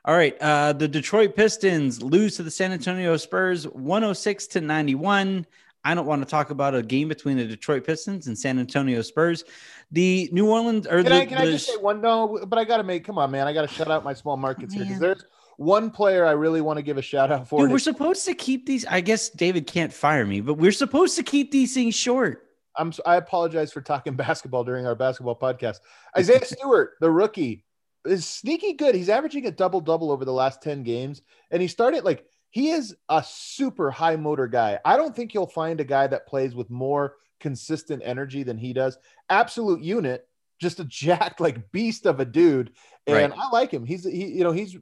All 0.04 0.16
right, 0.16 0.36
uh, 0.42 0.74
the 0.74 0.88
Detroit 0.88 1.36
Pistons 1.36 2.02
lose 2.02 2.36
to 2.38 2.44
the 2.44 2.50
San 2.50 2.72
Antonio 2.72 3.18
Spurs 3.18 3.68
106 3.68 4.48
to 4.48 4.62
91. 4.62 5.46
I 5.84 5.96
don't 5.96 6.06
want 6.06 6.22
to 6.22 6.30
talk 6.30 6.52
about 6.52 6.76
a 6.76 6.84
game 6.84 7.08
between 7.08 7.38
the 7.38 7.46
Detroit 7.46 7.86
Pistons 7.86 8.28
and 8.28 8.38
San 8.38 8.60
Antonio 8.60 9.02
Spurs. 9.02 9.44
The 9.92 10.30
New 10.32 10.50
Orleans 10.50 10.86
or 10.86 11.02
can, 11.02 11.06
the, 11.06 11.16
I, 11.16 11.26
can 11.26 11.38
the, 11.38 11.44
I 11.44 11.52
just 11.52 11.68
say 11.68 11.78
one? 11.78 12.02
No, 12.02 12.46
but 12.48 12.60
I 12.60 12.64
got 12.64 12.78
to 12.78 12.84
make. 12.84 13.04
Come 13.04 13.18
on, 13.18 13.32
man! 13.32 13.48
I 13.48 13.54
got 13.54 13.68
to 13.68 13.68
shut 13.68 13.90
out 13.90 14.04
my 14.04 14.14
small 14.14 14.38
markets 14.38 14.74
here 14.74 14.84
because 14.84 15.00
there's 15.00 15.26
one 15.58 15.90
player 15.92 16.26
I 16.26 16.32
really 16.32 16.62
want 16.62 16.78
to 16.78 16.84
give 16.84 16.98
a 16.98 17.02
shout 17.02 17.32
out 17.32 17.48
for. 17.48 17.62
Dude, 17.62 17.72
we're 17.72 17.80
supposed 17.80 18.26
to 18.26 18.34
keep 18.34 18.66
these. 18.66 18.86
I 18.86 19.02
guess 19.02 19.30
David 19.30 19.68
can't 19.68 19.92
fire 19.92 20.26
me, 20.26 20.42
but 20.42 20.56
we're 20.56 20.72
supposed 20.72 21.16
to 21.18 21.24
keep 21.24 21.52
these 21.52 21.74
things 21.74 21.96
short. 21.96 22.48
I'm. 22.78 22.94
I 23.06 23.16
apologize 23.16 23.74
for 23.74 23.82
talking 23.82 24.16
basketball 24.16 24.64
during 24.64 24.86
our 24.86 24.96
basketball 24.96 25.38
podcast. 25.38 25.80
Isaiah 26.18 26.46
Stewart, 26.46 26.92
the 27.02 27.12
rookie, 27.12 27.66
is 28.06 28.26
sneaky 28.26 28.74
good. 28.74 28.96
He's 28.96 29.10
averaging 29.10 29.48
a 29.48 29.52
double 29.52 29.82
double 29.82 30.12
over 30.12 30.26
the 30.26 30.34
last 30.34 30.62
ten 30.62 30.84
games, 30.84 31.22
and 31.50 31.62
he 31.62 31.68
started 31.68 32.04
like 32.04 32.26
he 32.52 32.72
is 32.72 32.96
a 33.10 33.24
super 33.26 33.90
high 33.90 34.18
motor 34.18 34.48
guy. 34.48 34.80
I 34.86 34.98
don't 34.98 35.16
think 35.16 35.34
you'll 35.34 35.48
find 35.48 35.80
a 35.80 35.86
guy 35.86 36.08
that 36.08 36.28
plays 36.28 36.54
with 36.54 36.70
more 36.70 37.16
consistent 37.40 38.04
energy 38.06 38.44
than 38.44 38.58
he 38.58 38.74
does. 38.74 38.98
Absolute 39.30 39.82
unit, 39.82 40.28
just 40.60 40.80
a 40.80 40.84
jacked 40.86 41.40
like 41.40 41.72
beast 41.72 42.06
of 42.06 42.20
a 42.20 42.26
dude, 42.26 42.72
and 43.08 43.32
right. 43.32 43.40
I 43.40 43.50
like 43.52 43.72
him. 43.72 43.86
He's 43.86 44.04
he, 44.04 44.26
you 44.26 44.44
know, 44.44 44.52
he's 44.52 44.78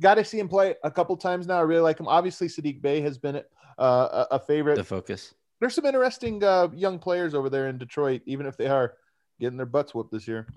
got 0.00 0.14
to 0.16 0.24
see 0.24 0.38
him 0.38 0.48
play 0.48 0.74
a 0.82 0.90
couple 0.90 1.16
times 1.16 1.46
now. 1.46 1.58
I 1.58 1.62
really 1.62 1.80
like 1.82 1.98
him. 1.98 2.08
Obviously, 2.08 2.48
Saddiq 2.48 2.82
Bey 2.82 3.00
has 3.00 3.18
been 3.18 3.36
uh, 3.36 3.40
a, 3.78 4.26
a 4.32 4.38
favorite. 4.38 4.76
The 4.76 4.84
focus. 4.84 5.34
There's 5.60 5.74
some 5.74 5.86
interesting 5.86 6.42
uh, 6.42 6.68
young 6.74 6.98
players 6.98 7.34
over 7.34 7.48
there 7.48 7.68
in 7.68 7.78
Detroit, 7.78 8.22
even 8.26 8.46
if 8.46 8.56
they 8.56 8.66
are 8.66 8.94
getting 9.38 9.56
their 9.56 9.66
butts 9.66 9.94
whooped 9.94 10.10
this 10.10 10.26
year. 10.26 10.48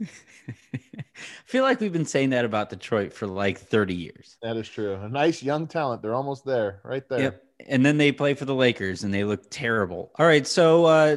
I 0.00 0.06
feel 1.44 1.62
like 1.62 1.80
we've 1.80 1.92
been 1.92 2.04
saying 2.04 2.30
that 2.30 2.44
about 2.44 2.70
Detroit 2.70 3.12
for 3.12 3.26
like 3.26 3.58
30 3.58 3.94
years. 3.94 4.36
That 4.42 4.56
is 4.56 4.68
true. 4.68 4.94
A 4.94 5.08
nice 5.08 5.42
young 5.42 5.66
talent. 5.66 6.02
They're 6.02 6.14
almost 6.14 6.44
there, 6.44 6.80
right 6.84 7.08
there. 7.08 7.20
Yep. 7.20 7.44
And 7.68 7.86
then 7.86 7.96
they 7.96 8.12
play 8.12 8.34
for 8.34 8.44
the 8.44 8.54
Lakers 8.54 9.04
and 9.04 9.14
they 9.14 9.24
look 9.24 9.44
terrible. 9.50 10.10
All 10.16 10.26
right. 10.26 10.46
So, 10.46 10.86
uh, 10.86 11.16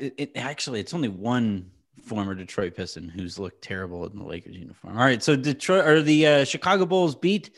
it, 0.00 0.14
it 0.18 0.32
actually, 0.36 0.80
it's 0.80 0.94
only 0.94 1.08
one 1.08 1.70
former 2.04 2.34
Detroit 2.34 2.74
Piston 2.74 3.08
who's 3.08 3.38
looked 3.38 3.62
terrible 3.62 4.06
in 4.06 4.18
the 4.18 4.24
Lakers 4.24 4.56
uniform. 4.56 4.96
All 4.96 5.04
right. 5.04 5.22
So, 5.22 5.36
Detroit 5.36 5.86
or 5.86 6.02
the 6.02 6.26
uh, 6.26 6.44
Chicago 6.44 6.86
Bulls 6.86 7.14
beat 7.14 7.50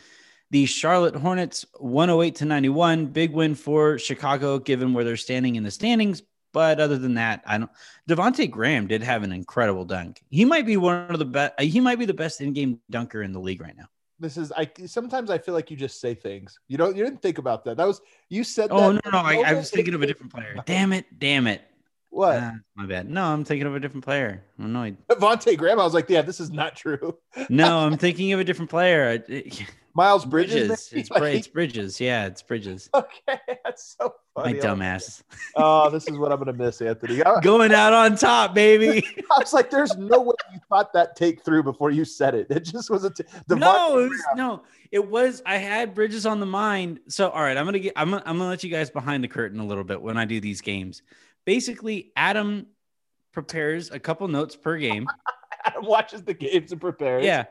the 0.50 0.67
Charlotte 0.67 1.15
Hornets 1.15 1.65
108 1.79 2.35
to 2.37 2.45
91. 2.45 3.07
Big 3.07 3.33
win 3.33 3.55
for 3.55 3.99
Chicago, 3.99 4.59
given 4.59 4.93
where 4.93 5.05
they're 5.05 5.17
standing 5.17 5.57
in 5.57 5.62
the 5.62 5.71
standings. 5.71 6.23
But 6.52 6.80
other 6.80 6.99
than 6.99 7.14
that, 7.14 7.42
I 7.47 7.59
don't. 7.59 7.71
Devonte 8.09 8.50
Graham 8.50 8.87
did 8.87 9.02
have 9.02 9.23
an 9.23 9.33
incredible 9.33 9.85
dunk. 9.85 10.23
He 10.30 10.45
might 10.45 10.66
be 10.66 10.76
one 10.76 11.11
of 11.11 11.19
the 11.19 11.25
best. 11.25 11.54
Uh, 11.59 11.62
he 11.62 11.80
might 11.80 11.99
be 11.99 12.07
the 12.07 12.14
best 12.14 12.40
in-game 12.40 12.80
dunker 12.90 13.23
in 13.23 13.33
the 13.33 13.38
league 13.38 13.61
right 13.61 13.76
now. 13.76 13.87
This 14.19 14.37
is 14.37 14.52
I. 14.52 14.69
Sometimes 14.87 15.30
I 15.30 15.38
feel 15.38 15.54
like 15.54 15.71
you 15.71 15.76
just 15.76 16.00
say 16.00 16.14
things. 16.14 16.59
You 16.69 16.76
don't. 16.76 16.97
You 16.97 17.04
didn't 17.04 17.23
think 17.23 17.38
about 17.38 17.64
that. 17.64 17.76
That 17.76 17.87
was 17.87 18.00
you 18.28 18.42
said. 18.42 18.71
Oh 18.71 18.92
no, 18.92 19.00
no, 19.12 19.19
I, 19.19 19.42
I, 19.47 19.54
was 19.54 19.71
thinking 19.71 19.95
of 19.95 20.02
a 20.02 20.07
different 20.07 20.33
player. 20.33 20.57
Damn 20.66 20.92
it! 20.92 21.07
Damn 21.19 21.47
it! 21.47 21.62
What? 22.11 22.37
Uh, 22.37 22.52
my 22.75 22.87
bad. 22.87 23.09
No, 23.09 23.25
I'm 23.25 23.45
thinking 23.45 23.67
of 23.67 23.75
a 23.75 23.81
different 23.81 24.05
player. 24.05 24.43
I'm 24.59 24.67
annoyed. 24.67 24.97
Devonte 25.09 25.57
Graham. 25.57 25.81
I 25.81 25.85
was 25.85 25.95
like, 25.95 26.11
yeah, 26.11 26.23
this 26.23 26.40
is 26.40 26.50
not 26.50 26.76
true. 26.76 27.17
no, 27.49 27.79
I'm 27.79 27.97
thinking 27.97 28.33
of 28.33 28.40
a 28.40 28.45
different 28.45 28.71
player. 28.71 29.25
Miles 29.95 30.25
Bridges. 30.25 30.69
Bridges. 30.69 30.93
It's, 30.93 31.11
like... 31.11 31.35
it's, 31.35 31.49
Bridges. 31.49 32.00
Yeah, 32.00 32.26
it's 32.26 32.43
Bridges. 32.43 32.88
Okay, 32.95 33.38
that's 33.64 33.97
so 33.99 34.14
funny. 34.35 34.55
My 34.55 34.61
dumbass. 34.61 35.23
Oh, 35.57 35.90
this 35.90 36.07
is 36.07 36.17
what 36.17 36.31
I'm 36.31 36.38
gonna 36.38 36.52
miss, 36.52 36.81
Anthony. 36.81 37.23
Going 37.43 37.73
out 37.73 37.93
on 37.93 38.17
top, 38.17 38.55
baby. 38.55 39.05
I 39.19 39.38
was 39.38 39.52
like, 39.52 39.69
"There's 39.69 39.97
no 39.97 40.21
way 40.21 40.35
you 40.52 40.61
thought 40.69 40.93
that 40.93 41.17
take 41.17 41.45
through 41.45 41.64
before 41.64 41.90
you 41.90 42.05
said 42.05 42.37
it. 42.37 42.47
It 42.50 42.61
just 42.64 42.88
was 42.88 43.02
a 43.02 43.11
t- 43.11 43.25
no, 43.49 43.99
it 43.99 44.09
was, 44.11 44.23
no. 44.37 44.62
It 44.93 45.09
was. 45.09 45.43
I 45.45 45.57
had 45.57 45.93
Bridges 45.93 46.25
on 46.25 46.38
the 46.38 46.47
mind. 46.47 47.00
So, 47.09 47.29
all 47.29 47.43
right, 47.43 47.57
I'm 47.57 47.64
gonna 47.64 47.81
get. 47.81 47.93
I'm 47.97 48.14
I'm 48.14 48.23
gonna 48.23 48.49
let 48.49 48.62
you 48.62 48.71
guys 48.71 48.90
behind 48.90 49.25
the 49.25 49.29
curtain 49.29 49.59
a 49.59 49.67
little 49.67 49.85
bit 49.85 50.00
when 50.00 50.17
I 50.17 50.25
do 50.25 50.40
these 50.40 50.61
games. 50.61 51.02
Basically, 51.44 52.12
Adam 52.16 52.66
prepares 53.32 53.90
a 53.90 53.99
couple 53.99 54.28
notes 54.28 54.56
per 54.56 54.76
game. 54.76 55.06
Adam 55.64 55.85
watches 55.85 56.23
the 56.23 56.35
games 56.35 56.73
and 56.73 56.80
prepares. 56.80 57.25
Yeah. 57.25 57.44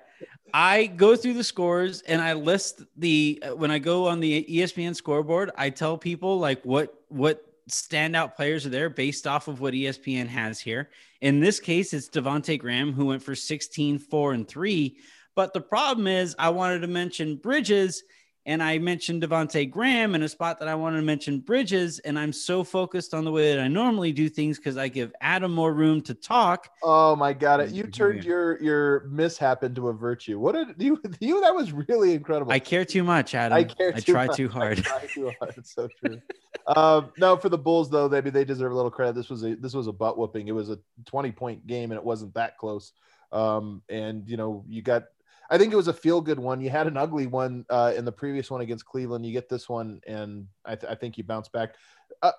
I 0.53 0.87
go 0.87 1.15
through 1.15 1.35
the 1.35 1.43
scores 1.43 2.01
and 2.01 2.21
I 2.21 2.33
list 2.33 2.83
the 2.97 3.41
when 3.55 3.71
I 3.71 3.79
go 3.79 4.07
on 4.07 4.19
the 4.19 4.43
ESPN 4.49 4.95
scoreboard, 4.95 5.51
I 5.55 5.69
tell 5.69 5.97
people 5.97 6.39
like 6.39 6.61
what 6.63 6.93
what 7.09 7.45
standout 7.69 8.35
players 8.35 8.65
are 8.65 8.69
there 8.69 8.89
based 8.89 9.27
off 9.27 9.47
of 9.47 9.61
what 9.61 9.73
ESPN 9.73 10.27
has 10.27 10.59
here. 10.59 10.89
In 11.21 11.39
this 11.39 11.59
case, 11.59 11.93
it's 11.93 12.09
Devonte 12.09 12.59
Graham 12.59 12.93
who 12.93 13.07
went 13.07 13.21
for 13.21 13.35
16, 13.35 13.99
4, 13.99 14.33
and 14.33 14.47
3. 14.47 14.97
But 15.35 15.53
the 15.53 15.61
problem 15.61 16.07
is 16.07 16.35
I 16.39 16.49
wanted 16.49 16.79
to 16.79 16.87
mention 16.87 17.35
Bridges 17.35 18.03
and 18.45 18.63
I 18.63 18.77
mentioned 18.77 19.21
Devonte 19.23 19.69
Graham 19.69 20.15
in 20.15 20.23
a 20.23 20.29
spot 20.29 20.59
that 20.59 20.67
I 20.67 20.75
wanted 20.75 20.97
to 20.97 21.03
mention 21.03 21.39
Bridges, 21.39 21.99
and 21.99 22.17
I'm 22.17 22.33
so 22.33 22.63
focused 22.63 23.13
on 23.13 23.25
the 23.25 23.31
way 23.31 23.53
that 23.53 23.61
I 23.61 23.67
normally 23.67 24.11
do 24.11 24.29
things 24.29 24.57
because 24.57 24.77
I 24.77 24.87
give 24.87 25.13
Adam 25.21 25.51
more 25.51 25.73
room 25.73 26.01
to 26.03 26.13
talk. 26.13 26.69
Oh 26.81 27.15
my 27.15 27.33
god! 27.33 27.71
You 27.71 27.83
turned 27.83 28.23
your 28.23 28.61
your 28.61 29.07
mishap 29.09 29.63
into 29.63 29.89
a 29.89 29.93
virtue. 29.93 30.39
What 30.39 30.55
did 30.55 30.75
you 30.79 31.01
you? 31.19 31.41
That 31.41 31.53
was 31.53 31.71
really 31.71 32.13
incredible. 32.13 32.51
I 32.51 32.59
care 32.59 32.85
too 32.85 33.03
much, 33.03 33.35
Adam. 33.35 33.57
I 33.57 33.63
care. 33.65 33.93
I 33.95 33.99
try 33.99 34.27
much. 34.27 34.37
too 34.37 34.49
hard. 34.49 34.79
I 34.79 34.81
try 34.81 35.05
too 35.05 35.31
hard. 35.39 35.53
It's 35.57 35.73
so 35.73 35.87
true. 35.87 36.21
um, 36.67 37.11
no, 37.17 37.35
for 37.37 37.49
the 37.49 37.57
Bulls 37.57 37.89
though, 37.89 38.07
maybe 38.07 38.29
they 38.29 38.45
deserve 38.45 38.71
a 38.71 38.75
little 38.75 38.91
credit. 38.91 39.15
This 39.15 39.29
was 39.29 39.43
a 39.43 39.55
this 39.55 39.73
was 39.73 39.87
a 39.87 39.93
butt 39.93 40.17
whooping. 40.17 40.47
It 40.47 40.53
was 40.53 40.69
a 40.69 40.79
20 41.05 41.31
point 41.33 41.67
game, 41.67 41.91
and 41.91 41.97
it 41.97 42.03
wasn't 42.03 42.33
that 42.35 42.57
close. 42.57 42.93
Um, 43.31 43.83
and 43.89 44.27
you 44.27 44.37
know 44.37 44.63
you 44.67 44.81
got 44.81 45.03
I 45.49 45.57
think 45.57 45.73
it 45.73 45.75
was 45.75 45.87
a 45.87 45.93
feel 45.93 46.21
good 46.21 46.39
one. 46.39 46.61
You 46.61 46.69
had 46.69 46.87
an 46.87 46.97
ugly 46.97 47.25
one 47.25 47.65
uh, 47.69 47.93
in 47.95 48.05
the 48.05 48.11
previous 48.11 48.51
one 48.51 48.61
against 48.61 48.85
Cleveland. 48.85 49.25
You 49.25 49.33
get 49.33 49.49
this 49.49 49.67
one, 49.67 49.99
and 50.05 50.47
I, 50.63 50.75
th- 50.75 50.91
I 50.91 50.95
think 50.95 51.17
you 51.17 51.23
bounce 51.23 51.49
back. 51.49 51.75
Uh, 52.21 52.31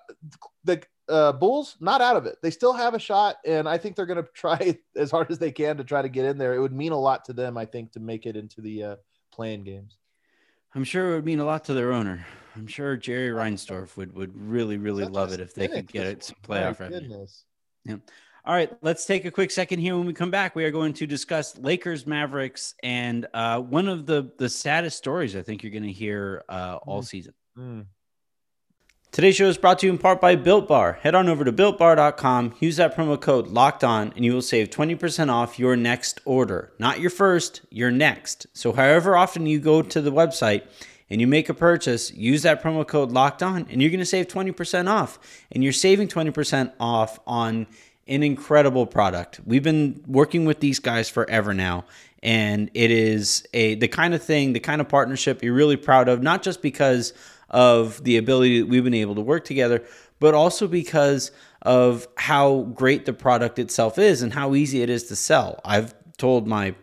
the 0.63 0.81
uh, 1.09 1.33
Bulls 1.33 1.75
not 1.79 2.01
out 2.01 2.15
of 2.15 2.25
it. 2.25 2.37
They 2.41 2.51
still 2.51 2.73
have 2.73 2.93
a 2.93 2.99
shot, 2.99 3.35
and 3.45 3.67
I 3.67 3.77
think 3.77 3.95
they're 3.95 4.05
going 4.05 4.23
to 4.23 4.29
try 4.33 4.77
as 4.95 5.11
hard 5.11 5.29
as 5.29 5.39
they 5.39 5.51
can 5.51 5.77
to 5.77 5.83
try 5.83 6.01
to 6.01 6.09
get 6.09 6.25
in 6.25 6.37
there. 6.37 6.53
It 6.55 6.59
would 6.59 6.73
mean 6.73 6.93
a 6.93 6.99
lot 6.99 7.25
to 7.25 7.33
them, 7.33 7.57
I 7.57 7.65
think, 7.65 7.91
to 7.93 7.99
make 7.99 8.25
it 8.25 8.37
into 8.37 8.61
the 8.61 8.83
uh, 8.83 8.95
play-in 9.33 9.63
games. 9.63 9.97
I'm 10.73 10.85
sure 10.85 11.11
it 11.11 11.15
would 11.15 11.25
mean 11.25 11.39
a 11.39 11.45
lot 11.45 11.65
to 11.65 11.73
their 11.73 11.91
owner. 11.91 12.25
I'm 12.55 12.67
sure 12.67 12.95
Jerry 12.95 13.29
Reinsdorf 13.29 13.97
would 13.97 14.13
would 14.15 14.31
really 14.37 14.77
really 14.77 15.05
love 15.05 15.31
it 15.33 15.39
if 15.39 15.53
they 15.53 15.67
could 15.67 15.87
get 15.91 16.05
it 16.07 16.23
some 16.23 16.37
playoff 16.43 16.79
revenue. 16.79 17.25
Yeah. 17.85 17.95
All 18.43 18.55
right, 18.55 18.71
let's 18.81 19.05
take 19.05 19.25
a 19.25 19.31
quick 19.31 19.51
second 19.51 19.79
here. 19.79 19.95
When 19.95 20.07
we 20.07 20.13
come 20.13 20.31
back, 20.31 20.55
we 20.55 20.63
are 20.65 20.71
going 20.71 20.93
to 20.93 21.05
discuss 21.05 21.57
Lakers, 21.59 22.07
Mavericks, 22.07 22.73
and 22.81 23.27
uh, 23.35 23.59
one 23.59 23.87
of 23.87 24.07
the 24.07 24.31
the 24.39 24.49
saddest 24.49 24.97
stories 24.97 25.35
I 25.35 25.43
think 25.43 25.61
you're 25.61 25.71
going 25.71 25.83
to 25.83 25.91
hear 25.91 26.43
uh, 26.49 26.79
all 26.81 27.03
mm. 27.03 27.05
season. 27.05 27.33
Mm. 27.55 27.85
Today's 29.11 29.35
show 29.35 29.47
is 29.47 29.57
brought 29.57 29.77
to 29.79 29.85
you 29.85 29.91
in 29.91 29.99
part 29.99 30.19
by 30.19 30.35
Built 30.35 30.67
Bar. 30.67 30.93
Head 30.93 31.13
on 31.13 31.29
over 31.29 31.43
to 31.43 31.51
builtbar.com, 31.51 32.55
use 32.61 32.77
that 32.77 32.95
promo 32.95 33.19
code 33.19 33.49
locked 33.49 33.83
on, 33.83 34.11
and 34.15 34.25
you 34.25 34.33
will 34.33 34.41
save 34.41 34.69
20% 34.69 35.29
off 35.29 35.59
your 35.59 35.75
next 35.75 36.21
order. 36.25 36.71
Not 36.79 36.99
your 36.99 37.09
first, 37.09 37.61
your 37.69 37.91
next. 37.91 38.47
So, 38.53 38.71
however 38.71 39.15
often 39.15 39.45
you 39.45 39.59
go 39.59 39.83
to 39.83 40.01
the 40.01 40.11
website 40.11 40.63
and 41.11 41.21
you 41.21 41.27
make 41.27 41.49
a 41.49 41.53
purchase, 41.53 42.11
use 42.13 42.41
that 42.41 42.63
promo 42.63 42.87
code 42.87 43.11
locked 43.11 43.43
on, 43.43 43.67
and 43.69 43.81
you're 43.81 43.91
going 43.91 43.99
to 43.99 44.05
save 44.05 44.29
20% 44.29 44.89
off. 44.89 45.19
And 45.51 45.61
you're 45.61 45.73
saving 45.73 46.07
20% 46.07 46.71
off 46.79 47.19
on 47.27 47.67
an 48.11 48.23
incredible 48.23 48.85
product. 48.85 49.39
We've 49.45 49.63
been 49.63 50.03
working 50.05 50.43
with 50.43 50.59
these 50.59 50.79
guys 50.79 51.09
forever 51.09 51.53
now, 51.53 51.85
and 52.21 52.69
it 52.73 52.91
is 52.91 53.47
a 53.53 53.75
the 53.75 53.87
kind 53.87 54.13
of 54.13 54.21
thing, 54.21 54.51
the 54.51 54.59
kind 54.59 54.81
of 54.81 54.89
partnership 54.89 55.41
you're 55.41 55.53
really 55.53 55.77
proud 55.77 56.09
of, 56.09 56.21
not 56.21 56.43
just 56.43 56.61
because 56.61 57.13
of 57.49 58.03
the 58.03 58.17
ability 58.17 58.59
that 58.59 58.67
we've 58.67 58.83
been 58.83 58.93
able 58.93 59.15
to 59.15 59.21
work 59.21 59.45
together, 59.45 59.83
but 60.19 60.33
also 60.33 60.67
because 60.67 61.31
of 61.61 62.05
how 62.17 62.63
great 62.73 63.05
the 63.05 63.13
product 63.13 63.57
itself 63.59 63.97
is 63.97 64.21
and 64.21 64.33
how 64.33 64.55
easy 64.55 64.81
it 64.81 64.89
is 64.89 65.05
to 65.05 65.15
sell. 65.15 65.61
I've 65.63 65.93
told 66.17 66.47
my 66.47 66.75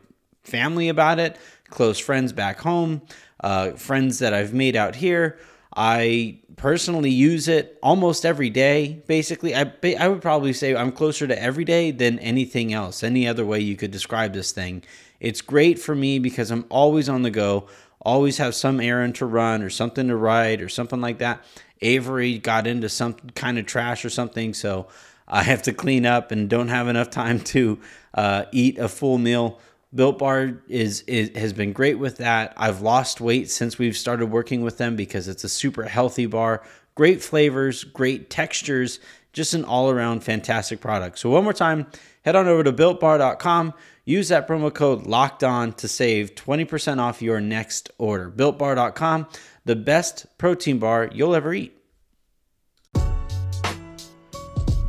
family 0.45 0.89
about 0.89 1.19
it, 1.19 1.37
close 1.69 1.99
friends 1.99 2.33
back 2.33 2.59
home, 2.61 3.03
uh, 3.41 3.73
friends 3.73 4.19
that 4.21 4.33
I've 4.33 4.55
made 4.55 4.77
out 4.77 4.97
here. 4.97 5.39
I 5.77 6.41
personally 6.57 7.11
use 7.11 7.49
it 7.49 7.79
almost 7.83 8.25
every 8.25 8.51
day. 8.51 9.03
Basically, 9.07 9.55
I 9.55 9.73
I 9.99 10.09
would 10.09 10.23
probably 10.23 10.53
say 10.53 10.75
I'm 10.75 10.93
closer 10.93 11.27
to 11.27 11.43
every 11.43 11.65
day 11.65 11.91
than 11.91 12.19
anything 12.19 12.73
else. 12.73 13.03
Any 13.03 13.29
other 13.29 13.45
way 13.45 13.61
you 13.61 13.77
could 13.77 13.91
describe 13.91 14.33
this 14.33 14.53
thing. 14.53 14.83
It's 15.21 15.41
great 15.41 15.79
for 15.79 15.95
me 15.95 16.19
because 16.19 16.51
I'm 16.51 16.65
always 16.69 17.09
on 17.09 17.23
the 17.23 17.31
go, 17.31 17.69
always 18.01 18.39
have 18.39 18.55
some 18.55 18.81
errand 18.81 19.17
to 19.17 19.27
run 19.27 19.63
or 19.63 19.71
something 19.71 20.09
to 20.09 20.17
write 20.17 20.63
or 20.63 20.69
something 20.69 21.01
like 21.01 21.19
that. 21.19 21.45
Avery 21.81 22.39
got 22.39 22.67
into 22.67 22.89
some 22.89 23.15
kind 23.35 23.59
of 23.59 23.67
trash 23.67 24.05
or 24.05 24.11
something, 24.11 24.55
so 24.55 24.89
I 25.27 25.43
have 25.43 25.63
to 25.63 25.73
clean 25.73 26.07
up 26.07 26.33
and 26.33 26.49
don't 26.49 26.69
have 26.69 26.89
enough 26.89 27.11
time 27.11 27.41
to 27.41 27.79
uh, 28.15 28.45
eat 28.53 28.79
a 28.79 28.89
full 28.89 29.19
meal. 29.19 29.61
Built 29.95 30.19
Bar 30.19 30.61
is, 30.69 31.01
is 31.03 31.31
has 31.37 31.53
been 31.53 31.73
great 31.73 31.99
with 31.99 32.19
that. 32.19 32.53
I've 32.57 32.83
lost 32.83 33.21
weight 33.21 33.51
since 33.51 33.79
we've 33.79 33.97
started 33.97 34.27
working 34.27 34.63
with 34.63 34.77
them 34.77 34.97
because 34.97 35.29
it's 35.29 35.45
a 35.45 35.49
super 35.49 35.85
healthy 35.85 36.27
bar. 36.27 36.63
Great 36.95 37.23
flavors, 37.23 37.85
great 37.85 38.29
textures, 38.29 39.01
just 39.33 39.55
an 39.55 39.65
all-around 39.65 40.25
fantastic 40.25 40.81
product. 40.81 41.19
So 41.19 41.31
one 41.31 41.45
more 41.45 41.53
time, 41.53 41.87
head 42.23 42.37
on 42.37 42.49
over 42.49 42.65
to 42.65 42.73
builtbar.com. 42.73 43.73
Use 44.05 44.29
that 44.29 44.49
promo 44.49 44.73
code 44.73 45.07
locked 45.07 45.45
on 45.45 45.73
to 45.75 45.89
save 45.89 46.35
20% 46.35 46.99
off 46.99 47.23
your 47.23 47.41
next 47.41 47.91
order. 47.99 48.31
Builtbar.com, 48.31 49.29
the 49.65 49.77
best 49.77 50.27
protein 50.39 50.79
bar 50.79 51.09
you'll 51.13 51.35
ever 51.35 51.55
eat. 51.55 51.78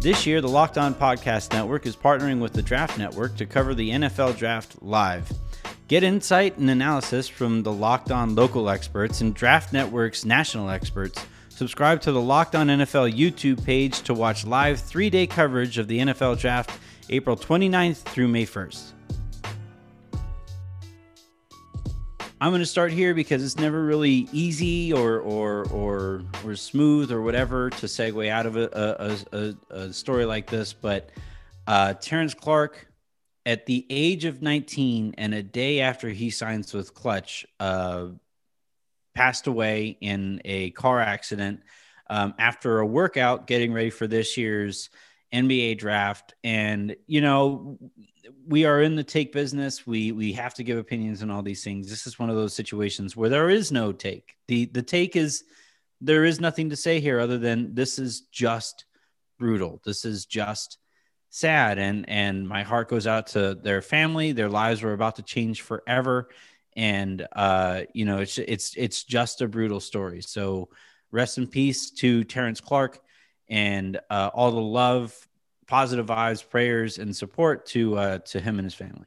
This 0.01 0.25
year, 0.25 0.39
the 0.39 0.47
Locked 0.47 0.77
On 0.77 0.95
Podcast 0.95 1.51
Network 1.51 1.85
is 1.85 1.93
partnering 1.93 2.39
with 2.39 2.53
the 2.53 2.61
Draft 2.61 2.97
Network 2.97 3.35
to 3.35 3.45
cover 3.45 3.75
the 3.75 3.89
NFL 3.89 4.37
Draft 4.37 4.81
live. 4.81 5.29
Get 5.89 6.03
insight 6.03 6.57
and 6.57 6.69
analysis 6.69 7.27
from 7.27 7.63
the 7.63 7.73
Locked 7.73 8.09
On 8.09 8.33
local 8.33 8.69
experts 8.69 9.19
and 9.19 9.35
Draft 9.35 9.73
Network's 9.73 10.23
national 10.23 10.69
experts. 10.69 11.25
Subscribe 11.49 11.99
to 12.01 12.13
the 12.13 12.21
Locked 12.21 12.55
On 12.55 12.67
NFL 12.67 13.13
YouTube 13.13 13.61
page 13.65 13.99
to 14.03 14.13
watch 14.13 14.45
live 14.45 14.79
three 14.79 15.09
day 15.09 15.27
coverage 15.27 15.77
of 15.77 15.89
the 15.89 15.99
NFL 15.99 16.39
Draft 16.39 16.71
April 17.09 17.35
29th 17.35 17.97
through 17.97 18.29
May 18.29 18.45
1st. 18.45 18.93
I'm 22.41 22.51
going 22.51 22.61
to 22.61 22.65
start 22.65 22.93
here 22.93 23.13
because 23.13 23.43
it's 23.43 23.57
never 23.57 23.83
really 23.83 24.29
easy 24.31 24.93
or 24.93 25.19
or 25.19 25.65
or 25.71 26.23
or 26.45 26.55
smooth 26.55 27.11
or 27.11 27.21
whatever 27.21 27.69
to 27.69 27.85
segue 27.85 28.29
out 28.29 28.45
of 28.45 28.55
a 28.55 29.17
a, 29.31 29.37
a, 29.37 29.55
a 29.69 29.93
story 29.93 30.23
like 30.23 30.49
this. 30.49 30.71
But 30.71 31.09
uh, 31.67 31.95
Terrence 31.95 32.33
Clarke, 32.33 32.87
at 33.45 33.65
the 33.65 33.85
age 33.89 34.23
of 34.23 34.41
19 34.41 35.15
and 35.17 35.33
a 35.33 35.43
day 35.43 35.81
after 35.81 36.07
he 36.07 36.29
signs 36.29 36.73
with 36.73 36.93
Klutch, 36.93 37.45
uh, 37.59 38.07
passed 39.13 39.47
away 39.47 39.97
in 39.99 40.41
a 40.45 40.69
car 40.71 41.01
accident 41.01 41.59
um, 42.09 42.33
after 42.39 42.79
a 42.79 42.85
workout 42.85 43.47
getting 43.47 43.73
ready 43.73 43.89
for 43.89 44.07
this 44.07 44.37
year's 44.37 44.89
NBA 45.33 45.77
draft. 45.77 46.33
And, 46.43 46.95
you 47.07 47.21
know, 47.21 47.77
we 48.47 48.65
are 48.65 48.81
in 48.81 48.95
the 48.95 49.03
take 49.03 49.31
business. 49.31 49.85
We 49.85 50.11
we 50.11 50.33
have 50.33 50.53
to 50.55 50.63
give 50.63 50.77
opinions 50.77 51.21
on 51.21 51.31
all 51.31 51.41
these 51.41 51.63
things. 51.63 51.89
This 51.89 52.07
is 52.07 52.19
one 52.19 52.29
of 52.29 52.35
those 52.35 52.53
situations 52.53 53.15
where 53.15 53.29
there 53.29 53.49
is 53.49 53.71
no 53.71 53.91
take. 53.91 54.35
The 54.47 54.65
the 54.65 54.81
take 54.81 55.15
is 55.15 55.43
there 56.01 56.25
is 56.25 56.39
nothing 56.39 56.69
to 56.69 56.75
say 56.75 56.99
here 56.99 57.19
other 57.19 57.37
than 57.37 57.75
this 57.75 57.99
is 57.99 58.21
just 58.31 58.85
brutal. 59.37 59.81
This 59.85 60.05
is 60.05 60.25
just 60.25 60.77
sad 61.29 61.77
and 61.77 62.09
and 62.09 62.47
my 62.47 62.63
heart 62.63 62.89
goes 62.89 63.07
out 63.07 63.27
to 63.27 63.55
their 63.55 63.81
family. 63.81 64.31
Their 64.31 64.49
lives 64.49 64.81
were 64.81 64.93
about 64.93 65.17
to 65.17 65.23
change 65.23 65.61
forever 65.61 66.29
and 66.75 67.27
uh 67.35 67.81
you 67.93 68.05
know 68.05 68.19
it's 68.19 68.37
it's 68.37 68.73
it's 68.77 69.03
just 69.03 69.41
a 69.41 69.47
brutal 69.47 69.79
story. 69.79 70.21
So 70.21 70.69
rest 71.11 71.37
in 71.37 71.47
peace 71.47 71.91
to 71.91 72.23
Terrence 72.23 72.61
Clarke 72.61 72.99
and 73.49 73.99
uh, 74.09 74.29
all 74.33 74.51
the 74.51 74.59
love, 74.59 75.15
positive 75.67 76.05
vibes, 76.05 76.47
prayers, 76.47 76.97
and 76.97 77.15
support 77.15 77.65
to 77.67 77.97
uh, 77.97 78.17
to 78.19 78.39
him 78.39 78.59
and 78.59 78.65
his 78.65 78.73
family. 78.73 79.05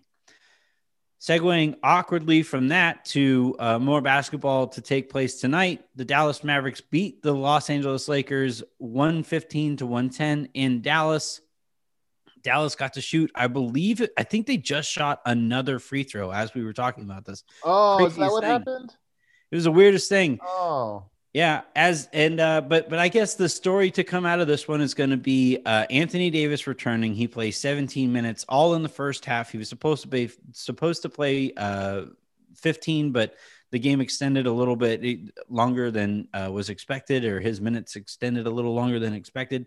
Segueing 1.22 1.76
awkwardly 1.84 2.42
from 2.42 2.68
that 2.68 3.04
to 3.04 3.54
uh, 3.60 3.78
more 3.78 4.00
basketball 4.00 4.66
to 4.66 4.80
take 4.80 5.08
place 5.08 5.40
tonight, 5.40 5.84
the 5.94 6.04
Dallas 6.04 6.42
Mavericks 6.42 6.80
beat 6.80 7.22
the 7.22 7.32
Los 7.32 7.70
Angeles 7.70 8.08
Lakers 8.08 8.64
115 8.78 9.76
to 9.76 9.86
110 9.86 10.48
in 10.54 10.82
Dallas. 10.82 11.40
Dallas 12.42 12.74
got 12.74 12.94
to 12.94 13.00
shoot, 13.00 13.30
I 13.36 13.46
believe, 13.46 14.04
I 14.18 14.24
think 14.24 14.48
they 14.48 14.56
just 14.56 14.90
shot 14.90 15.20
another 15.24 15.78
free 15.78 16.02
throw 16.02 16.32
as 16.32 16.54
we 16.54 16.64
were 16.64 16.72
talking 16.72 17.04
about 17.04 17.24
this. 17.24 17.44
Oh, 17.62 18.04
is 18.04 18.16
that 18.16 18.32
what 18.32 18.42
thing. 18.42 18.50
happened? 18.50 18.92
It 19.52 19.54
was 19.54 19.64
the 19.64 19.70
weirdest 19.70 20.08
thing. 20.08 20.40
Oh, 20.44 21.04
yeah, 21.32 21.62
as 21.74 22.10
and 22.12 22.38
uh, 22.40 22.60
but 22.60 22.90
but 22.90 22.98
I 22.98 23.08
guess 23.08 23.36
the 23.36 23.48
story 23.48 23.90
to 23.92 24.04
come 24.04 24.26
out 24.26 24.40
of 24.40 24.46
this 24.46 24.68
one 24.68 24.82
is 24.82 24.92
going 24.92 25.10
to 25.10 25.16
be 25.16 25.58
uh, 25.64 25.86
Anthony 25.88 26.28
Davis 26.28 26.66
returning. 26.66 27.14
He 27.14 27.26
plays 27.26 27.56
17 27.56 28.12
minutes, 28.12 28.44
all 28.50 28.74
in 28.74 28.82
the 28.82 28.88
first 28.88 29.24
half. 29.24 29.50
He 29.50 29.56
was 29.56 29.70
supposed 29.70 30.02
to 30.02 30.08
be 30.08 30.30
supposed 30.52 31.02
to 31.02 31.08
play 31.08 31.52
uh, 31.56 32.02
15, 32.56 33.12
but 33.12 33.34
the 33.70 33.78
game 33.78 34.02
extended 34.02 34.46
a 34.46 34.52
little 34.52 34.76
bit 34.76 35.32
longer 35.48 35.90
than 35.90 36.28
uh, 36.34 36.50
was 36.52 36.68
expected, 36.68 37.24
or 37.24 37.40
his 37.40 37.62
minutes 37.62 37.96
extended 37.96 38.46
a 38.46 38.50
little 38.50 38.74
longer 38.74 38.98
than 38.98 39.14
expected. 39.14 39.64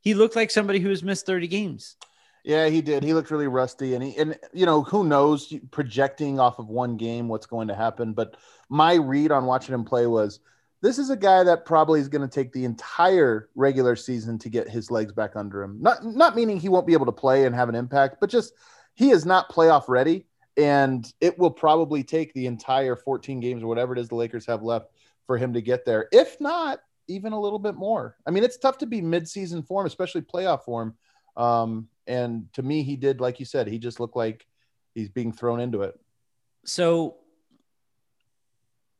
He 0.00 0.14
looked 0.14 0.34
like 0.34 0.50
somebody 0.50 0.80
who 0.80 0.88
has 0.88 1.02
missed 1.02 1.26
30 1.26 1.46
games. 1.46 1.96
Yeah, 2.42 2.70
he 2.70 2.80
did. 2.80 3.02
He 3.02 3.12
looked 3.12 3.30
really 3.30 3.48
rusty, 3.48 3.94
and 3.94 4.02
he 4.02 4.16
and 4.16 4.38
you 4.54 4.64
know 4.64 4.82
who 4.82 5.04
knows 5.04 5.52
projecting 5.70 6.40
off 6.40 6.58
of 6.58 6.68
one 6.68 6.96
game 6.96 7.28
what's 7.28 7.46
going 7.46 7.68
to 7.68 7.74
happen. 7.74 8.14
But 8.14 8.38
my 8.70 8.94
read 8.94 9.30
on 9.30 9.44
watching 9.44 9.74
him 9.74 9.84
play 9.84 10.06
was 10.06 10.40
this 10.82 10.98
is 10.98 11.10
a 11.10 11.16
guy 11.16 11.44
that 11.44 11.64
probably 11.64 12.00
is 12.00 12.08
going 12.08 12.28
to 12.28 12.32
take 12.32 12.52
the 12.52 12.64
entire 12.64 13.48
regular 13.54 13.94
season 13.94 14.36
to 14.40 14.48
get 14.48 14.68
his 14.68 14.90
legs 14.90 15.12
back 15.12 15.36
under 15.36 15.62
him. 15.62 15.78
Not 15.80 16.04
not 16.04 16.36
meaning 16.36 16.58
he 16.58 16.68
won't 16.68 16.88
be 16.88 16.92
able 16.92 17.06
to 17.06 17.12
play 17.12 17.46
and 17.46 17.54
have 17.54 17.68
an 17.68 17.76
impact, 17.76 18.16
but 18.20 18.28
just 18.28 18.52
he 18.94 19.10
is 19.10 19.24
not 19.24 19.50
playoff 19.50 19.84
ready, 19.88 20.26
and 20.56 21.10
it 21.20 21.38
will 21.38 21.52
probably 21.52 22.02
take 22.02 22.34
the 22.34 22.46
entire 22.46 22.96
14 22.96 23.40
games 23.40 23.62
or 23.62 23.68
whatever 23.68 23.94
it 23.94 24.00
is 24.00 24.08
the 24.08 24.16
Lakers 24.16 24.44
have 24.46 24.62
left 24.62 24.90
for 25.26 25.38
him 25.38 25.52
to 25.52 25.62
get 25.62 25.84
there. 25.84 26.08
If 26.12 26.40
not, 26.40 26.80
even 27.06 27.32
a 27.32 27.40
little 27.40 27.60
bit 27.60 27.76
more. 27.76 28.16
I 28.26 28.32
mean, 28.32 28.42
it's 28.42 28.58
tough 28.58 28.78
to 28.78 28.86
be 28.86 29.00
mid-season 29.00 29.62
form, 29.62 29.86
especially 29.86 30.22
playoff 30.22 30.64
form. 30.64 30.94
Um, 31.36 31.88
and 32.06 32.52
to 32.54 32.62
me, 32.62 32.82
he 32.82 32.96
did, 32.96 33.20
like 33.20 33.38
you 33.38 33.46
said, 33.46 33.68
he 33.68 33.78
just 33.78 34.00
looked 34.00 34.16
like 34.16 34.46
he's 34.94 35.08
being 35.08 35.32
thrown 35.32 35.60
into 35.60 35.82
it. 35.82 35.98
So 36.64 37.16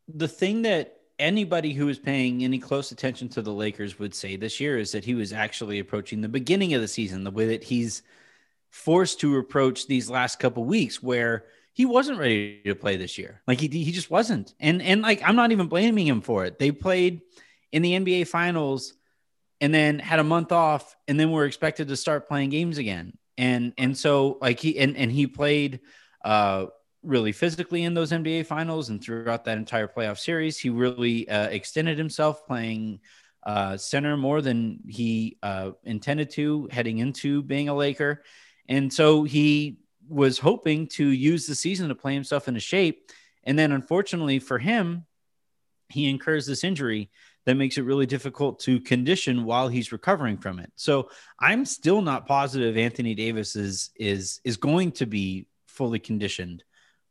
the 0.09 0.29
thing 0.29 0.63
that 0.63 1.02
anybody 1.19 1.73
who 1.73 1.89
is 1.89 1.99
paying 1.99 2.45
any 2.45 2.59
close 2.59 2.93
attention 2.93 3.29
to 3.31 3.43
the 3.43 3.53
Lakers 3.53 3.99
would 3.99 4.15
say 4.15 4.37
this 4.37 4.61
year 4.61 4.79
is 4.79 4.93
that 4.93 5.05
he 5.05 5.15
was 5.15 5.33
actually 5.33 5.79
approaching 5.79 6.21
the 6.21 6.29
beginning 6.29 6.75
of 6.75 6.81
the 6.81 6.89
season, 6.89 7.25
the 7.25 7.31
way 7.31 7.49
that 7.49 7.65
he's 7.65 8.03
forced 8.71 9.21
to 9.21 9.37
approach 9.37 9.87
these 9.87 10.09
last 10.09 10.39
couple 10.39 10.65
weeks 10.65 11.03
where 11.03 11.45
he 11.75 11.85
wasn't 11.87 12.19
ready 12.19 12.61
to 12.65 12.75
play 12.75 12.97
this 12.97 13.19
year. 13.19 13.41
Like 13.47 13.61
he 13.61 13.69
he 13.69 13.93
just 13.93 14.11
wasn't. 14.11 14.55
And 14.61 14.83
and 14.83 15.03
like 15.03 15.23
I'm 15.23 15.37
not 15.37 15.53
even 15.53 15.69
blaming 15.69 16.07
him 16.07 16.21
for 16.21 16.45
it. 16.45 16.59
They 16.59 16.71
played 16.71 17.23
in 17.71 17.83
the 17.83 17.93
NBA 17.93 18.29
finals 18.29 18.95
and 19.61 19.73
then 19.73 19.99
had 19.99 20.19
a 20.19 20.25
month 20.25 20.53
off 20.53 20.97
and 21.09 21.19
then 21.19 21.31
were 21.31 21.47
expected 21.47 21.89
to 21.89 21.97
start 21.97 22.29
playing 22.29 22.51
games 22.51 22.79
again. 22.79 23.17
And 23.39 23.73
and 23.79 23.97
so 23.97 24.39
like 24.41 24.61
he 24.61 24.79
and 24.79 24.97
and 24.97 25.11
he 25.11 25.27
played 25.27 25.81
uh 26.25 26.67
really 27.03 27.33
physically 27.33 27.85
in 27.85 27.95
those 27.95 28.13
NBA 28.13 28.47
finals 28.47 28.89
and 28.89 29.03
throughout 29.03 29.45
that 29.45 29.59
entire 29.59 29.89
playoff 29.89 30.19
series. 30.19 30.59
He 30.59 30.71
really 30.71 31.29
uh, 31.29 31.49
extended 31.49 31.99
himself 31.99 32.47
playing 32.47 33.01
uh, 33.45 33.77
center 33.77 34.17
more 34.17 34.41
than 34.41 34.81
he 34.89 35.37
uh, 35.43 35.73
intended 35.85 36.31
to 36.31 36.69
heading 36.71 36.99
into 36.99 37.43
being 37.43 37.69
a 37.69 37.75
Laker. 37.75 38.23
And 38.69 38.93
so 38.93 39.25
he 39.25 39.79
was 40.09 40.39
hoping 40.39 40.87
to 40.89 41.07
use 41.07 41.47
the 41.47 41.55
season 41.55 41.89
to 41.89 41.95
play 41.95 42.15
himself 42.15 42.47
into 42.49 42.61
shape. 42.61 43.11
And 43.45 43.59
then 43.59 43.73
unfortunately 43.73 44.39
for 44.39 44.59
him, 44.59 45.07
he 45.89 46.09
incurs 46.09 46.47
this 46.47 46.65
injury 46.65 47.11
that 47.45 47.57
makes 47.57 47.77
it 47.77 47.83
really 47.83 48.07
difficult 48.07 48.61
to 48.61 48.81
condition 48.81 49.45
while 49.45 49.69
he's 49.69 49.93
recovering 49.93 50.39
from 50.39 50.61
it. 50.61 50.73
So 50.77 51.11
I'm 51.41 51.65
still 51.65 52.01
not 52.01 52.27
positive 52.27 52.77
Anthony 52.77 53.15
Davis 53.15 53.57
is 53.57 53.91
is 53.97 54.41
is 54.45 54.57
going 54.57 54.93
to 54.93 55.07
be 55.07 55.49
fully 55.67 55.99
conditioned 55.99 56.63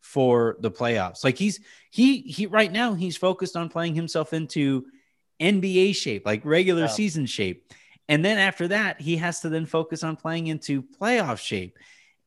for 0.02 0.58
the 0.60 0.72
playoffs. 0.72 1.24
Like 1.24 1.38
he's 1.38 1.60
he 1.90 2.20
he 2.22 2.48
right 2.48 2.72
now 2.72 2.94
he's 2.94 3.16
focused 3.16 3.56
on 3.56 3.70
playing 3.70 3.96
himself 3.96 4.34
into 4.34 4.86
NBA 5.40 5.96
shape, 5.96 6.26
like 6.26 6.44
regular 6.44 6.88
season 6.88 7.26
shape. 7.26 7.72
And 8.10 8.26
then 8.26 8.38
after 8.38 8.68
that, 8.70 9.00
he 9.00 9.18
has 9.18 9.40
to 9.42 9.50
then 9.50 9.66
focus 9.66 10.04
on 10.04 10.18
playing 10.18 10.48
into 10.48 10.84
playoff 10.84 11.40
shape. 11.40 11.78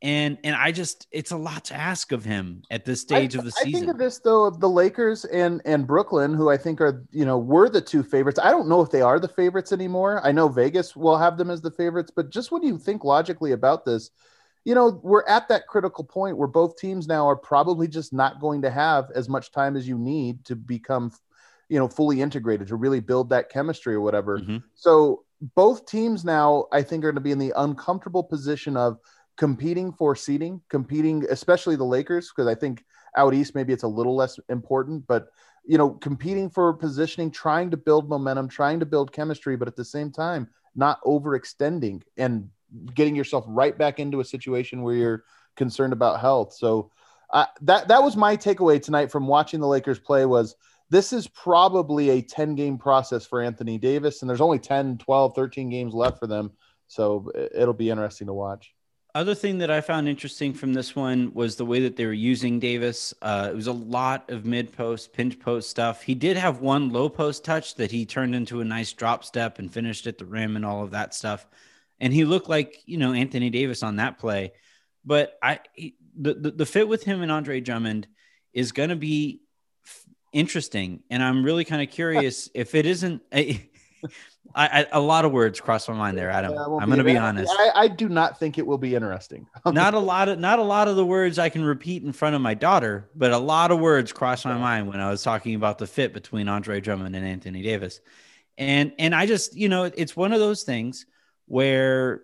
And 0.01 0.39
and 0.45 0.55
I 0.55 0.71
just 0.71 1.07
it's 1.13 1.31
a 1.31 1.37
lot 1.37 1.67
to 1.67 1.75
ask 1.75 2.13
of 2.13 2.25
him 2.25 2.63
at 2.71 2.85
this 2.85 3.01
stage 3.01 3.35
I, 3.35 3.39
of 3.39 3.45
the 3.45 3.53
season. 3.53 3.75
I 3.75 3.79
think 3.79 3.91
of 3.91 3.99
this 3.99 4.19
though 4.19 4.45
of 4.45 4.61
the 4.61 4.69
Lakers 4.69 5.25
and 5.25 5.63
and 5.65 5.87
Brooklyn, 5.87 6.35
who 6.35 6.51
I 6.51 6.57
think 6.57 6.81
are 6.81 7.07
you 7.11 7.25
know 7.25 7.39
were 7.39 7.71
the 7.71 7.81
two 7.81 8.03
favorites. 8.03 8.39
I 8.43 8.51
don't 8.51 8.69
know 8.69 8.83
if 8.83 8.91
they 8.91 9.01
are 9.01 9.19
the 9.19 9.29
favorites 9.29 9.73
anymore. 9.73 10.21
I 10.23 10.33
know 10.33 10.49
Vegas 10.49 10.95
will 10.95 11.17
have 11.17 11.39
them 11.39 11.51
as 11.51 11.63
the 11.63 11.71
favorites, 11.71 12.13
but 12.15 12.31
just 12.31 12.53
when 12.53 12.63
you 12.63 12.79
think 12.79 13.03
logically 13.03 13.53
about 13.53 13.87
this, 13.87 14.11
you 14.65 14.75
know, 14.75 15.01
we're 15.03 15.27
at 15.27 15.49
that 15.49 15.67
critical 15.67 16.05
point 16.05 16.39
where 16.39 16.49
both 16.49 16.77
teams 16.77 17.07
now 17.07 17.29
are 17.29 17.37
probably 17.37 17.87
just 17.87 18.13
not 18.13 18.41
going 18.41 18.63
to 18.63 18.71
have 18.71 19.11
as 19.15 19.29
much 19.29 19.53
time 19.53 19.77
as 19.77 19.87
you 19.87 19.99
need 19.99 20.45
to 20.47 20.57
become, 20.57 21.13
you 21.69 21.79
know, 21.79 21.89
fully 21.89 22.23
integrated 22.23 22.69
to 22.69 22.77
really 22.77 23.01
build 23.01 23.29
that 23.29 23.51
chemistry 23.51 23.95
or 23.95 24.01
whatever. 24.01 24.39
Mm-hmm. 24.39 24.59
So 24.75 25.25
both 25.55 25.87
teams 25.87 26.25
now, 26.25 26.67
I 26.73 26.83
think, 26.83 27.05
are 27.05 27.13
going 27.13 27.17
to 27.17 27.21
be 27.21 27.33
in 27.33 27.39
the 27.39 27.53
uncomfortable 27.57 28.25
position 28.25 28.77
of 28.77 28.99
competing 29.37 29.93
for 29.93 30.17
seeding, 30.17 30.63
competing, 30.71 31.25
especially 31.29 31.77
the 31.77 31.85
Lakers, 31.85 32.33
because 32.35 32.49
I 32.49 32.55
think 32.55 32.85
out 33.17 33.35
east 33.35 33.55
maybe 33.55 33.73
it's 33.73 33.83
a 33.83 33.89
little 33.89 34.17
less 34.17 34.39
important, 34.49 35.07
but 35.07 35.29
you 35.67 35.79
know, 35.79 35.91
competing 35.91 36.51
for 36.51 36.73
positioning, 36.75 37.31
trying 37.31 37.71
to 37.71 37.77
build 37.77 38.09
momentum, 38.09 38.49
trying 38.49 38.81
to 38.81 38.87
build 38.87 39.13
chemistry, 39.13 39.57
but 39.57 39.69
at 39.69 39.77
the 39.77 39.85
same 39.85 40.11
time, 40.11 40.49
not 40.75 41.03
overextending 41.05 42.03
and 42.17 42.49
getting 42.95 43.17
yourself 43.17 43.45
right 43.49 43.77
back 43.77 43.99
into 43.99 44.21
a 44.21 44.25
situation 44.25 44.83
where 44.83 44.95
you're 44.95 45.25
concerned 45.57 45.93
about 45.93 46.21
health. 46.21 46.53
So 46.53 46.91
uh, 47.31 47.47
that 47.63 47.89
that 47.89 48.03
was 48.03 48.17
my 48.17 48.37
takeaway 48.37 48.81
tonight 48.81 49.11
from 49.11 49.27
watching 49.27 49.61
the 49.61 49.67
Lakers 49.67 49.99
play 49.99 50.27
was 50.27 50.55
this 50.91 51.13
is 51.13 51.27
probably 51.27 52.11
a 52.11 52.23
10 52.23 52.55
game 52.55 52.79
process 52.79 53.27
for 53.27 53.43
Anthony 53.43 53.79
Davis 53.79 54.21
and 54.23 54.29
there's 54.29 54.41
only 54.41 54.59
10, 54.59 54.99
12, 54.99 55.35
13 55.35 55.71
games 55.71 55.95
left 55.95 56.19
for 56.19 56.27
them. 56.27 56.53
So 56.87 57.31
it'll 57.35 57.75
be 57.75 57.91
interesting 57.91 58.27
to 58.27 58.35
watch. 58.35 58.75
Other 59.17 59.35
thing 59.35 59.59
that 59.59 59.71
I 59.71 59.81
found 59.81 60.09
interesting 60.09 60.53
from 60.53 60.75
this 60.75 60.97
one 60.97 61.33
was 61.35 61.55
the 61.55 61.65
way 61.65 61.81
that 61.81 61.97
they 61.97 62.05
were 62.05 62.13
using 62.13 62.59
Davis. 62.59 63.15
Uh, 63.23 63.49
it 63.51 63.55
was 63.55 63.69
a 63.69 63.73
lot 63.73 64.29
of 64.29 64.45
mid 64.45 64.73
post, 64.73 65.13
pinch 65.13 65.39
post 65.39 65.71
stuff. 65.71 66.03
He 66.03 66.17
did 66.17 66.37
have 66.37 66.61
one 66.61 66.91
low 66.91 67.09
post 67.09 67.45
touch 67.45 67.77
that 67.77 67.93
he 67.93 68.05
turned 68.05 68.35
into 68.35 68.61
a 68.61 68.65
nice 68.65 68.93
drop 68.93 69.25
step 69.25 69.61
and 69.61 69.73
finished 69.73 70.09
at 70.09 70.19
the 70.19 70.25
rim 70.25 70.57
and 70.57 70.65
all 70.67 70.83
of 70.83 70.91
that 70.91 71.15
stuff 71.15 71.47
and 72.01 72.13
he 72.13 72.25
looked 72.25 72.49
like 72.49 72.83
you 72.87 72.99
know 72.99 73.13
Anthony 73.13 73.51
Davis 73.51 73.83
on 73.83 73.97
that 73.97 74.19
play. 74.19 74.53
But 75.05 75.39
I 75.43 75.61
he, 75.75 75.97
the, 76.17 76.35
the, 76.35 76.51
the 76.51 76.67
fit 76.67 76.89
with 76.89 77.05
him 77.05 77.23
and 77.23 77.31
Andre 77.31 77.61
Drummond 77.61 78.07
is 78.53 78.73
going 78.73 78.91
to 78.91 78.97
be 78.97 79.43
f- 79.85 80.05
interesting, 80.33 81.03
and 81.11 81.23
I'm 81.23 81.45
really 81.45 81.65
kind 81.65 81.83
of 81.83 81.91
curious 81.91 82.49
if 82.55 82.75
it 82.75 82.87
isn't. 82.87 83.23
A, 83.35 83.71
I, 84.55 84.83
I, 84.83 84.87
a 84.93 85.01
lot 85.01 85.25
of 85.25 85.33
words 85.33 85.61
crossed 85.61 85.89
my 85.89 85.95
mind 85.95 86.17
there, 86.17 86.31
Adam. 86.31 86.53
Yeah, 86.53 86.65
I'm 86.65 86.87
going 86.87 86.99
to 86.99 87.05
be 87.05 87.17
honest. 87.17 87.51
I, 87.59 87.71
I, 87.75 87.89
do 87.89 88.09
not 88.09 88.39
think 88.39 88.59
it 88.59 88.67
will 88.67 88.79
be 88.79 88.95
interesting. 88.95 89.49
not 89.67 89.95
a 89.95 89.99
lot 89.99 90.29
of 90.29 90.39
not 90.39 90.59
a 90.59 90.63
lot 90.63 90.87
of 90.87 90.97
the 90.97 91.05
words 91.05 91.39
I 91.39 91.49
can 91.49 91.65
repeat 91.65 92.03
in 92.03 92.13
front 92.13 92.37
of 92.37 92.43
my 92.43 92.55
daughter, 92.55 93.09
but 93.17 93.33
a 93.33 93.39
lot 93.39 93.71
of 93.71 93.81
words 93.81 94.13
crossed 94.13 94.45
my 94.45 94.57
mind 94.57 94.89
when 94.89 95.01
I 95.01 95.11
was 95.11 95.23
talking 95.23 95.55
about 95.55 95.79
the 95.79 95.87
fit 95.87 96.13
between 96.13 96.49
Andre 96.49 96.81
Drummond 96.81 97.17
and 97.17 97.27
Anthony 97.27 97.63
Davis. 97.63 98.01
And 98.57 98.93
and 98.99 99.15
I 99.15 99.27
just 99.27 99.57
you 99.57 99.69
know 99.69 99.85
it's 99.85 100.15
one 100.15 100.33
of 100.33 100.39
those 100.39 100.63
things 100.63 101.07
where 101.47 102.23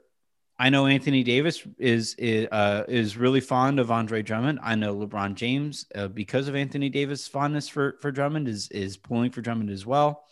I 0.59 0.69
know 0.69 0.87
Anthony 0.87 1.23
Davis 1.23 1.67
is 1.79 2.15
uh, 2.19 2.85
is 2.87 3.17
really 3.17 3.41
fond 3.41 3.81
of 3.81 3.91
Andre 3.91 4.21
Drummond. 4.21 4.61
I 4.63 4.75
know 4.75 4.95
LeBron 4.95 5.35
James, 5.35 5.87
uh, 5.95 6.09
because 6.09 6.49
of 6.49 6.55
Anthony 6.55 6.91
Davis' 6.91 7.27
fondness 7.27 7.69
for 7.69 7.97
for 8.01 8.13
Drummond, 8.13 8.47
is 8.47 8.69
is 8.71 8.97
pulling 8.97 9.31
for 9.31 9.41
Drummond 9.41 9.71
as 9.71 9.87
well. 9.87 10.25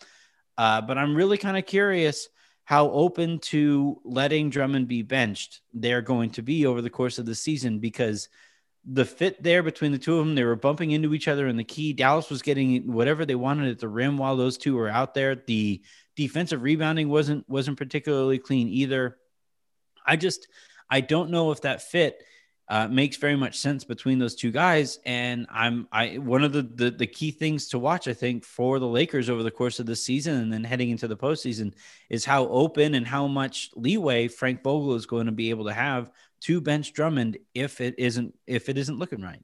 Uh, 0.59 0.83
but 0.83 0.99
I'm 0.99 1.15
really 1.15 1.39
kind 1.39 1.57
of 1.57 1.65
curious 1.65 2.29
how 2.65 2.91
open 2.91 3.39
to 3.39 3.99
letting 4.05 4.51
Drummond 4.51 4.89
be 4.89 5.01
benched 5.01 5.63
they're 5.73 6.03
going 6.03 6.29
to 6.29 6.43
be 6.43 6.67
over 6.67 6.83
the 6.83 6.91
course 6.91 7.19
of 7.19 7.25
the 7.25 7.35
season 7.35 7.79
because 7.79 8.29
the 8.85 9.07
fit 9.07 9.43
there 9.43 9.63
between 9.63 9.93
the 9.93 9.99
two 9.99 10.19
of 10.19 10.27
them, 10.27 10.35
they 10.35 10.45
were 10.45 10.57
bumping 10.57 10.91
into 10.91 11.15
each 11.15 11.29
other 11.29 11.47
in 11.47 11.57
the 11.57 11.65
key. 11.65 11.95
Dallas 11.95 12.29
was 12.29 12.43
getting 12.43 12.93
whatever 12.93 13.25
they 13.25 13.35
wanted 13.35 13.71
at 13.71 13.79
the 13.79 13.89
rim 13.89 14.19
while 14.19 14.37
those 14.37 14.59
two 14.59 14.75
were 14.75 14.91
out 14.91 15.15
there. 15.15 15.35
The 15.35 15.83
defensive 16.19 16.63
rebounding 16.63 17.09
wasn't 17.09 17.49
wasn't 17.49 17.79
particularly 17.79 18.39
clean 18.39 18.69
either. 18.69 19.17
I 20.05 20.17
just 20.17 20.49
I 20.91 21.01
don't 21.01 21.31
know 21.31 21.53
if 21.53 21.61
that 21.61 21.81
fit 21.81 22.25
uh, 22.69 22.89
makes 22.89 23.17
very 23.17 23.37
much 23.37 23.57
sense 23.57 23.85
between 23.85 24.19
those 24.19 24.35
two 24.35 24.51
guys. 24.51 24.99
And 25.07 25.47
I'm 25.49 25.87
I 25.93 26.19
one 26.19 26.43
of 26.43 26.53
the, 26.53 26.63
the, 26.63 26.91
the 26.91 27.07
key 27.07 27.31
things 27.31 27.69
to 27.69 27.79
watch, 27.79 28.09
I 28.09 28.15
think, 28.15 28.45
for 28.45 28.81
the 28.81 28.87
Lakers 28.89 29.31
over 29.31 29.45
the 29.45 29.53
course 29.53 29.79
of 29.79 29.87
the 29.87 29.95
season 29.95 30.35
and 30.35 30.53
then 30.53 30.65
heading 30.65 30.91
into 30.91 31.07
the 31.07 31.17
postseason 31.17 31.73
is 32.11 32.25
how 32.25 32.49
open 32.49 32.97
and 32.97 33.07
how 33.07 33.29
much 33.29 33.71
leeway 33.77 34.27
Frank 34.27 34.65
Vogel 34.65 34.97
is 34.97 35.07
going 35.07 35.27
to 35.27 35.33
be 35.33 35.51
able 35.51 35.67
to 35.67 35.73
have 35.73 36.11
to 36.41 36.61
bench 36.61 36.93
Drummond 36.95 37.39
if 37.55 37.81
it 37.81 37.95
isn't 37.97 38.35
if 38.49 38.69
it 38.69 38.77
isn't 38.77 38.99
looking 38.99 39.23
right. 39.23 39.43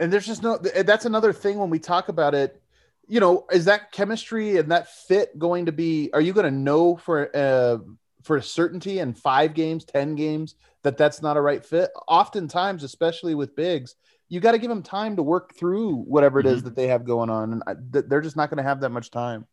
And 0.00 0.10
there's 0.10 0.26
just 0.26 0.42
no 0.42 0.56
that's 0.56 1.04
another 1.04 1.34
thing 1.34 1.58
when 1.58 1.68
we 1.68 1.78
talk 1.78 2.08
about 2.08 2.34
it. 2.34 2.62
You 3.08 3.20
know, 3.20 3.46
is 3.52 3.66
that 3.66 3.92
chemistry 3.92 4.56
and 4.56 4.70
that 4.72 4.88
fit 4.88 5.38
going 5.38 5.66
to 5.66 5.72
be? 5.72 6.10
Are 6.12 6.20
you 6.20 6.32
going 6.32 6.44
to 6.46 6.50
know 6.50 6.96
for 6.96 7.34
uh, 7.34 7.78
for 8.26 8.40
certainty 8.40 8.98
in 8.98 9.14
five 9.14 9.54
games, 9.54 9.84
ten 9.84 10.16
games 10.16 10.56
that 10.82 10.96
that's 10.96 11.22
not 11.22 11.36
a 11.36 11.40
right 11.40 11.64
fit. 11.64 11.90
Oftentimes, 12.08 12.82
especially 12.82 13.36
with 13.36 13.54
bigs, 13.54 13.94
you 14.28 14.40
got 14.40 14.52
to 14.52 14.58
give 14.58 14.68
them 14.68 14.82
time 14.82 15.14
to 15.16 15.22
work 15.22 15.54
through 15.54 15.94
whatever 15.94 16.40
it 16.40 16.46
is 16.46 16.58
mm-hmm. 16.58 16.64
that 16.64 16.76
they 16.76 16.88
have 16.88 17.04
going 17.04 17.30
on, 17.30 17.52
and 17.52 17.62
I, 17.66 17.74
they're 17.78 18.20
just 18.20 18.36
not 18.36 18.50
going 18.50 18.58
to 18.58 18.64
have 18.64 18.80
that 18.80 18.90
much 18.90 19.12
time. 19.12 19.46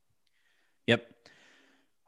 Yep. 0.87 1.12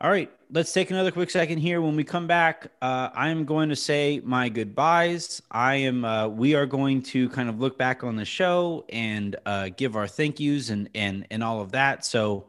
All 0.01 0.09
right, 0.09 0.29
let's 0.51 0.73
take 0.73 0.91
another 0.91 1.09
quick 1.09 1.29
second 1.29 1.59
here. 1.59 1.79
When 1.79 1.95
we 1.95 2.03
come 2.03 2.27
back, 2.27 2.67
uh, 2.81 3.09
I'm 3.15 3.45
going 3.45 3.69
to 3.69 3.77
say 3.77 4.21
my 4.21 4.49
goodbyes. 4.49 5.41
I 5.49 5.75
am. 5.75 6.03
Uh, 6.03 6.27
we 6.27 6.53
are 6.53 6.65
going 6.65 7.01
to 7.03 7.29
kind 7.29 7.47
of 7.47 7.61
look 7.61 7.77
back 7.77 8.03
on 8.03 8.17
the 8.17 8.25
show 8.25 8.83
and 8.89 9.37
uh, 9.45 9.69
give 9.75 9.95
our 9.95 10.05
thank 10.05 10.41
yous 10.41 10.69
and 10.69 10.89
and 10.93 11.25
and 11.31 11.41
all 11.41 11.61
of 11.61 11.71
that. 11.71 12.05
So, 12.05 12.47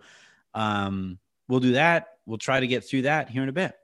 um, 0.55 1.19
we'll 1.47 1.61
do 1.61 1.73
that. 1.75 2.17
We'll 2.27 2.39
try 2.39 2.59
to 2.59 2.67
get 2.67 2.85
through 2.85 3.03
that 3.03 3.31
here 3.31 3.45
in 3.45 3.49
a 3.49 3.53
bit. 3.53 3.77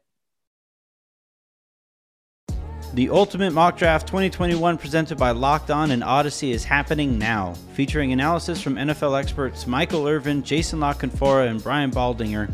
The 2.94 3.10
Ultimate 3.10 3.52
Mock 3.52 3.78
Draft 3.78 4.08
2021 4.08 4.76
presented 4.76 5.18
by 5.18 5.30
Locked 5.30 5.70
On 5.70 5.92
and 5.92 6.02
Audacy 6.02 6.50
is 6.50 6.64
happening 6.64 7.16
now, 7.16 7.54
featuring 7.74 8.12
analysis 8.12 8.60
from 8.60 8.74
NFL 8.74 9.18
experts 9.18 9.68
Michael 9.68 10.08
Irvin, 10.08 10.42
Jason 10.42 10.80
La 10.80 10.94
Canfora, 10.94 11.48
and 11.48 11.62
Brian 11.62 11.92
Baldinger. 11.92 12.52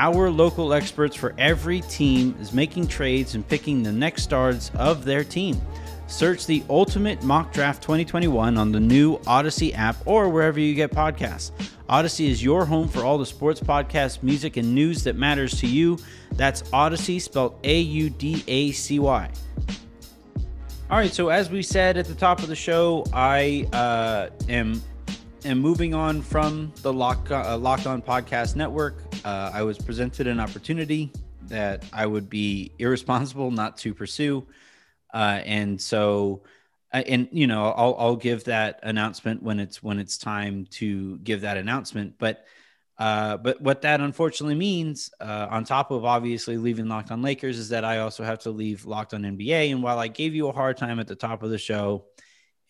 Our 0.00 0.30
local 0.30 0.72
experts 0.72 1.16
for 1.16 1.34
every 1.38 1.80
team 1.80 2.36
is 2.40 2.52
making 2.52 2.86
trades 2.86 3.34
and 3.34 3.46
picking 3.46 3.82
the 3.82 3.90
next 3.90 4.22
stars 4.22 4.70
of 4.76 5.04
their 5.04 5.24
team. 5.24 5.60
Search 6.06 6.46
the 6.46 6.62
Ultimate 6.70 7.20
Mock 7.24 7.52
Draft 7.52 7.82
2021 7.82 8.56
on 8.56 8.70
the 8.70 8.78
new 8.78 9.18
Audacy 9.18 9.74
app 9.74 9.96
or 10.06 10.28
wherever 10.28 10.60
you 10.60 10.76
get 10.76 10.92
podcasts. 10.92 11.50
Audacy 11.90 12.28
is 12.28 12.44
your 12.44 12.64
home 12.64 12.86
for 12.86 13.04
all 13.04 13.18
the 13.18 13.26
sports 13.26 13.58
podcasts, 13.58 14.22
music, 14.22 14.56
and 14.56 14.72
news 14.72 15.02
that 15.02 15.16
matters 15.16 15.58
to 15.58 15.66
you. 15.66 15.98
That's 16.32 16.62
Audacy, 16.70 17.20
spelled 17.20 17.58
A 17.64 17.80
U 17.80 18.08
D 18.08 18.44
A 18.46 18.70
C 18.70 19.00
Y. 19.00 19.30
All 20.90 20.96
right, 20.96 21.12
so 21.12 21.28
as 21.28 21.50
we 21.50 21.60
said 21.60 21.96
at 21.96 22.06
the 22.06 22.14
top 22.14 22.40
of 22.40 22.46
the 22.46 22.56
show, 22.56 23.04
I 23.12 23.68
uh, 23.72 24.28
am 24.48 24.80
am 25.44 25.58
moving 25.58 25.94
on 25.94 26.22
from 26.22 26.72
the 26.82 26.92
Lock 26.92 27.30
uh, 27.30 27.56
Locked 27.56 27.86
On 27.86 28.02
Podcast 28.02 28.56
Network. 28.56 29.02
Uh, 29.24 29.50
I 29.52 29.62
was 29.62 29.78
presented 29.78 30.26
an 30.26 30.40
opportunity 30.40 31.12
that 31.42 31.84
I 31.92 32.06
would 32.06 32.28
be 32.28 32.72
irresponsible 32.78 33.50
not 33.50 33.76
to 33.78 33.94
pursue, 33.94 34.46
uh, 35.14 35.40
and 35.44 35.80
so, 35.80 36.42
uh, 36.92 37.02
and 37.06 37.28
you 37.30 37.46
know, 37.46 37.72
I'll 37.72 37.94
I'll 37.98 38.16
give 38.16 38.44
that 38.44 38.80
announcement 38.82 39.42
when 39.42 39.60
it's 39.60 39.82
when 39.82 39.98
it's 39.98 40.18
time 40.18 40.66
to 40.72 41.18
give 41.18 41.42
that 41.42 41.56
announcement, 41.56 42.14
but. 42.18 42.44
Uh, 43.00 43.36
but 43.36 43.60
what 43.60 43.82
that 43.82 44.00
unfortunately 44.00 44.56
means, 44.56 45.08
uh, 45.20 45.46
on 45.50 45.62
top 45.62 45.92
of 45.92 46.04
obviously 46.04 46.56
leaving 46.56 46.88
Locked 46.88 47.12
On 47.12 47.22
Lakers, 47.22 47.56
is 47.56 47.68
that 47.68 47.84
I 47.84 47.98
also 47.98 48.24
have 48.24 48.40
to 48.40 48.50
leave 48.50 48.86
Locked 48.86 49.14
On 49.14 49.22
NBA. 49.22 49.70
And 49.70 49.84
while 49.84 50.00
I 50.00 50.08
gave 50.08 50.34
you 50.34 50.48
a 50.48 50.52
hard 50.52 50.76
time 50.76 50.98
at 50.98 51.06
the 51.06 51.14
top 51.14 51.44
of 51.44 51.50
the 51.50 51.58
show, 51.58 52.06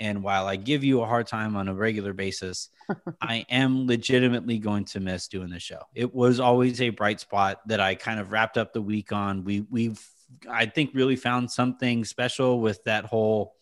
and 0.01 0.23
while 0.23 0.47
I 0.47 0.57
give 0.57 0.85
you 0.85 1.03
a 1.03 1.07
hard 1.07 1.27
time 1.27 1.57
on 1.57 1.69
a 1.69 1.75
regular 1.75 2.13
basis, 2.13 2.71
I 3.21 3.45
am 3.51 3.87
legitimately 3.87 4.59
going 4.59 4.85
to 4.87 5.01
miss 5.01 5.29
doing 5.29 5.51
the 5.51 5.59
show. 5.59 5.81
It 5.95 6.15
was 6.15 6.41
always 6.41 6.81
a 6.81 6.91
bright 6.91 7.21
spot 7.21 7.61
that 7.69 7.81
I 7.81 7.95
kind 7.95 8.21
of 8.21 8.31
wrapped 8.31 8.59
up 8.59 8.73
the 8.73 8.83
week 8.83 9.13
on. 9.13 9.45
We 9.45 9.63
we've 9.71 10.01
I 10.49 10.67
think 10.67 10.91
really 10.95 11.17
found 11.17 11.51
something 11.51 12.05
special 12.05 12.61
with 12.61 12.83
that 12.85 13.05
whole 13.05 13.55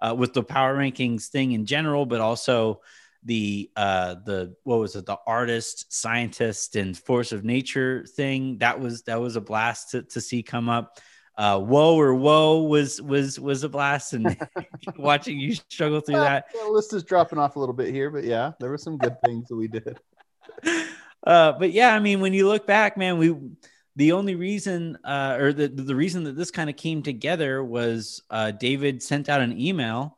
uh, 0.00 0.14
with 0.16 0.32
the 0.32 0.42
power 0.42 0.76
rankings 0.76 1.28
thing 1.28 1.52
in 1.52 1.66
general, 1.66 2.06
but 2.06 2.20
also 2.20 2.80
the 3.26 3.70
uh 3.76 4.16
the 4.26 4.54
what 4.64 4.78
was 4.78 4.94
it 4.96 5.06
the 5.06 5.16
artist 5.26 5.90
scientist 5.90 6.76
and 6.76 6.94
force 6.94 7.32
of 7.32 7.42
nature 7.42 8.04
thing 8.16 8.58
that 8.58 8.78
was 8.78 9.00
that 9.04 9.18
was 9.18 9.36
a 9.36 9.40
blast 9.40 9.92
to, 9.92 10.02
to 10.02 10.20
see 10.20 10.42
come 10.42 10.68
up 10.68 10.98
uh 11.36 11.58
whoa 11.58 11.98
or 11.98 12.14
whoa 12.14 12.62
was 12.62 13.00
was 13.02 13.40
was 13.40 13.64
a 13.64 13.68
blast 13.68 14.12
and 14.12 14.36
watching 14.96 15.38
you 15.38 15.54
struggle 15.54 16.00
through 16.00 16.16
that 16.16 16.46
the 16.52 16.70
list 16.70 16.92
is 16.92 17.02
dropping 17.02 17.38
off 17.38 17.56
a 17.56 17.58
little 17.58 17.74
bit 17.74 17.92
here 17.92 18.10
but 18.10 18.24
yeah 18.24 18.52
there 18.60 18.70
were 18.70 18.78
some 18.78 18.96
good 18.96 19.16
things 19.24 19.48
that 19.48 19.56
we 19.56 19.68
did 19.68 19.98
uh 21.26 21.52
but 21.52 21.72
yeah 21.72 21.94
i 21.94 21.98
mean 21.98 22.20
when 22.20 22.32
you 22.32 22.46
look 22.46 22.66
back 22.66 22.96
man 22.96 23.18
we 23.18 23.34
the 23.96 24.12
only 24.12 24.34
reason 24.34 24.98
uh 25.04 25.36
or 25.38 25.52
the 25.52 25.68
the 25.68 25.94
reason 25.94 26.24
that 26.24 26.36
this 26.36 26.50
kind 26.50 26.70
of 26.70 26.76
came 26.76 27.02
together 27.02 27.64
was 27.64 28.22
uh 28.30 28.50
david 28.50 29.02
sent 29.02 29.28
out 29.28 29.40
an 29.40 29.58
email 29.58 30.16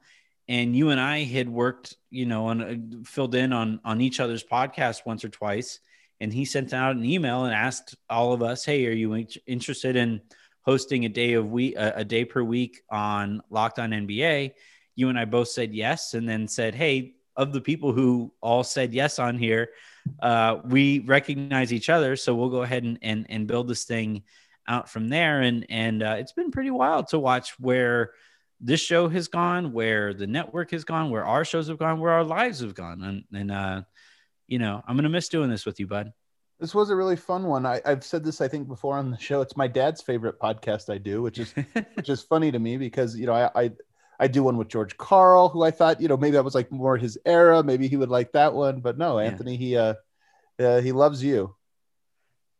and 0.48 0.76
you 0.76 0.90
and 0.90 1.00
I 1.00 1.24
had 1.24 1.48
worked, 1.48 1.96
you 2.10 2.26
know, 2.26 2.46
on 2.46 2.62
uh, 2.62 2.76
filled 3.04 3.34
in 3.34 3.52
on 3.52 3.80
on 3.84 4.00
each 4.00 4.20
other's 4.20 4.44
podcast 4.44 5.06
once 5.06 5.24
or 5.24 5.28
twice. 5.28 5.80
And 6.20 6.32
he 6.32 6.44
sent 6.44 6.72
out 6.72 6.96
an 6.96 7.04
email 7.04 7.44
and 7.44 7.54
asked 7.54 7.96
all 8.08 8.32
of 8.32 8.42
us, 8.42 8.64
"Hey, 8.64 8.86
are 8.86 8.92
you 8.92 9.26
interested 9.46 9.96
in 9.96 10.20
hosting 10.66 11.04
a 11.04 11.08
day 11.08 11.34
of 11.34 11.50
week 11.50 11.74
a, 11.76 12.04
day 12.04 12.24
per 12.24 12.42
week 12.42 12.82
on 12.90 13.42
Locked 13.50 13.78
On 13.78 13.90
NBA?" 13.90 14.52
You 14.94 15.08
and 15.08 15.18
I 15.18 15.24
both 15.24 15.48
said 15.48 15.74
yes, 15.74 16.14
and 16.14 16.28
then 16.28 16.48
said, 16.48 16.74
"Hey, 16.74 17.14
of 17.36 17.52
the 17.52 17.60
people 17.60 17.92
who 17.92 18.32
all 18.40 18.64
said 18.64 18.92
yes 18.92 19.18
on 19.18 19.38
here, 19.38 19.70
uh, 20.20 20.58
we 20.64 21.00
recognize 21.00 21.72
each 21.72 21.88
other, 21.88 22.16
so 22.16 22.34
we'll 22.34 22.50
go 22.50 22.62
ahead 22.62 22.84
and 22.84 22.98
and, 23.02 23.26
and 23.28 23.46
build 23.46 23.68
this 23.68 23.84
thing 23.84 24.24
out 24.68 24.90
from 24.90 25.08
there." 25.08 25.40
And 25.42 25.66
and 25.70 26.02
uh, 26.02 26.16
it's 26.18 26.32
been 26.32 26.50
pretty 26.50 26.70
wild 26.70 27.08
to 27.08 27.18
watch 27.18 27.58
where 27.60 28.12
this 28.60 28.80
show 28.80 29.08
has 29.08 29.28
gone, 29.28 29.72
where 29.72 30.14
the 30.14 30.26
network 30.26 30.70
has 30.70 30.84
gone, 30.84 31.10
where 31.10 31.24
our 31.24 31.44
shows 31.44 31.68
have 31.68 31.78
gone, 31.78 32.00
where 32.00 32.12
our 32.12 32.24
lives 32.24 32.60
have 32.60 32.74
gone. 32.74 33.02
And, 33.02 33.24
and 33.32 33.50
uh, 33.50 33.82
you 34.46 34.58
know, 34.58 34.82
I'm 34.86 34.96
to 34.96 35.08
miss 35.08 35.28
doing 35.28 35.50
this 35.50 35.66
with 35.66 35.78
you, 35.80 35.86
bud. 35.86 36.12
This 36.58 36.74
was 36.74 36.88
a 36.90 36.96
really 36.96 37.16
fun 37.16 37.44
one. 37.44 37.66
I, 37.66 37.82
have 37.84 38.02
said 38.02 38.24
this, 38.24 38.40
I 38.40 38.48
think, 38.48 38.66
before 38.66 38.96
on 38.96 39.10
the 39.10 39.18
show. 39.18 39.42
It's 39.42 39.56
my 39.56 39.66
dad's 39.66 40.00
favorite 40.00 40.40
podcast 40.40 40.92
I 40.92 40.98
do, 40.98 41.20
which 41.20 41.38
is 41.38 41.52
which 41.94 42.08
is 42.08 42.22
funny 42.22 42.50
to 42.50 42.58
me 42.58 42.76
because 42.78 43.16
you 43.16 43.26
know 43.26 43.34
I, 43.34 43.50
I 43.54 43.70
I 44.18 44.28
do 44.28 44.42
one 44.42 44.56
with 44.56 44.68
George 44.68 44.96
Karl, 44.96 45.50
who 45.50 45.62
I 45.62 45.70
thought 45.70 46.00
you 46.00 46.08
know 46.08 46.16
maybe 46.16 46.32
that 46.32 46.44
was 46.44 46.54
like 46.54 46.72
more 46.72 46.96
his 46.96 47.18
era. 47.26 47.62
Maybe 47.62 47.88
he 47.88 47.96
would 47.96 48.08
like 48.08 48.32
that 48.32 48.54
one, 48.54 48.80
but 48.80 48.96
no, 48.96 49.18
Anthony, 49.18 49.56
he 49.56 49.76
uh, 49.76 49.94
uh 50.58 50.80
he 50.80 50.92
loves 50.92 51.22
you. 51.22 51.54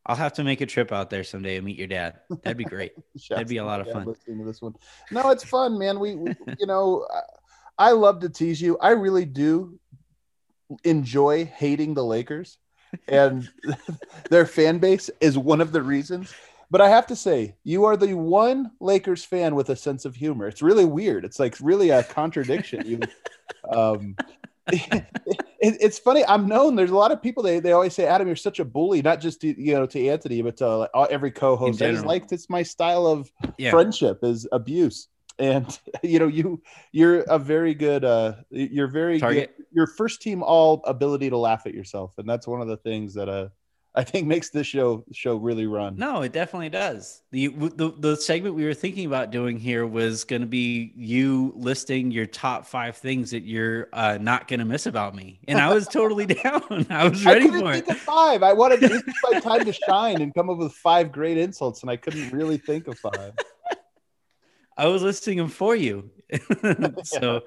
I'll 0.07 0.17
have 0.17 0.35
to 0.35 0.45
make 0.45 0.61
a 0.61 0.67
trip 0.67 0.93
out 0.93 1.11
there 1.11 1.25
someday 1.25 1.57
and 1.57 1.65
meet 1.65 1.77
your 1.77 1.89
dad. 1.89 2.21
That'd 2.43 2.57
be 2.57 2.65
great. 2.65 2.93
That'd 3.29 3.49
be 3.49 3.57
a 3.57 3.65
lot 3.65 3.81
of 3.81 3.91
fun. 3.91 4.07
Listening 4.07 4.39
to 4.39 4.45
this 4.45 4.63
one, 4.63 4.75
no, 5.11 5.31
it's 5.31 5.43
fun, 5.43 5.79
man. 5.79 5.99
We, 5.99 6.15
we 6.15 6.35
you 6.61 6.67
know, 6.67 7.07
I 7.77 7.91
love 7.91 8.21
to 8.21 8.29
tease 8.29 8.61
you. 8.61 8.79
I 8.79 8.91
really 8.91 9.25
do 9.25 9.81
enjoy 10.85 11.47
hating 11.47 11.95
the 11.95 12.05
Lakers, 12.05 12.59
and 13.09 13.49
their 14.31 14.47
fan 14.47 14.79
base 14.79 15.11
is 15.21 15.39
one 15.39 15.61
of 15.61 15.73
the 15.73 15.83
reasons. 15.83 16.35
But 16.71 16.81
I 16.81 16.89
have 16.89 17.07
to 17.09 17.17
say, 17.17 17.55
you 17.63 17.85
are 17.85 17.97
the 17.97 18.15
one 18.15 18.73
Lakers 18.81 19.25
fan 19.25 19.55
with 19.55 19.71
a 19.71 19.77
sense 19.77 20.05
of 20.05 20.17
humor. 20.17 20.49
It's 20.49 20.63
really 20.63 20.85
weird. 20.85 21.25
It's 21.25 21.39
like 21.39 21.57
really 21.61 21.91
a 21.91 22.03
contradiction. 22.03 22.85
You, 22.85 23.01
um, 23.73 24.17
it, 24.73 25.07
it's 25.61 25.99
funny. 25.99 26.25
I'm 26.27 26.49
known. 26.49 26.75
There's 26.75 26.91
a 26.91 26.97
lot 26.97 27.13
of 27.13 27.23
people. 27.23 27.43
They, 27.43 27.61
they 27.61 27.73
always 27.73 27.95
say, 27.95 28.07
"Adam, 28.07 28.27
you're 28.27 28.35
such 28.35 28.59
a 28.59 28.65
bully." 28.65 29.01
Not 29.01 29.21
just 29.21 29.41
to, 29.43 29.61
you 29.61 29.75
know 29.75 29.87
to 29.87 30.09
Anthony, 30.09 30.43
but 30.43 30.57
to 30.57 30.77
like, 30.79 30.91
every 31.11 31.31
co-host. 31.31 31.81
I 31.83 31.93
just 31.93 32.05
like 32.05 32.31
it's 32.33 32.51
my 32.51 32.65
style 32.65 33.07
of 33.07 33.31
yeah. 33.59 33.71
friendship 33.71 34.21
is 34.23 34.49
abuse. 34.51 35.09
And 35.39 35.79
you 36.03 36.19
know 36.19 36.27
you 36.29 36.63
you're 36.93 37.21
a 37.21 37.39
very 37.39 37.75
good. 37.75 38.05
uh 38.05 38.35
You're 38.51 38.89
very 38.89 39.19
Target. 39.21 39.55
good. 39.57 39.67
Your 39.73 39.87
first 39.87 40.23
team 40.23 40.43
all 40.43 40.83
ability 40.87 41.31
to 41.31 41.37
laugh 41.37 41.67
at 41.67 41.75
yourself, 41.75 42.15
and 42.19 42.29
that's 42.29 42.47
one 42.47 42.61
of 42.61 42.69
the 42.69 42.77
things 42.79 43.15
that 43.15 43.29
uh 43.29 43.49
I 43.99 44.05
think 44.05 44.27
makes 44.35 44.51
this 44.51 44.67
show 44.67 45.05
show 45.13 45.37
really 45.37 45.67
run. 45.67 45.97
No, 45.97 46.21
it 46.23 46.33
definitely 46.33 46.69
does. 46.69 47.23
The 47.33 47.49
the, 47.49 47.93
the 47.99 48.17
segment 48.17 48.55
we 48.55 48.65
were 48.65 48.75
thinking 48.75 49.07
about 49.07 49.31
doing 49.31 49.59
here 49.59 49.87
was 49.87 50.25
going 50.25 50.43
to 50.43 50.47
be 50.47 50.93
you 50.95 51.53
listing 51.57 52.11
your 52.11 52.27
top 52.27 52.67
five 52.67 52.97
things 52.97 53.31
that 53.31 53.43
you're 53.45 53.89
uh, 53.95 54.19
not 54.21 54.49
going 54.49 54.61
to 54.61 54.67
miss 54.67 54.85
about 54.87 55.15
me, 55.15 55.41
and 55.49 55.59
I 55.59 55.73
was 55.73 55.89
totally 55.89 56.27
down. 56.43 56.87
I 56.91 57.09
was 57.09 57.25
ready 57.25 57.49
I 57.49 57.61
for 57.61 57.73
it. 57.73 57.89
it. 57.89 57.97
five. 57.97 58.43
I 58.43 58.53
wanted 58.53 58.81
this 58.81 58.93
is 58.93 59.15
my 59.31 59.41
time 59.41 59.65
to 59.65 59.73
shine 59.73 60.21
and 60.21 60.33
come 60.35 60.51
up 60.51 60.59
with 60.59 60.73
five 60.75 61.11
great 61.11 61.39
insults, 61.39 61.81
and 61.83 61.91
I 61.91 61.97
couldn't 61.97 62.31
really 62.33 62.59
think 62.59 62.89
of 62.89 62.99
five. 62.99 63.33
I 64.77 64.87
was 64.87 65.03
listing 65.03 65.39
them 65.39 65.49
for 65.49 65.75
you. 65.75 66.11
so, 67.05 67.43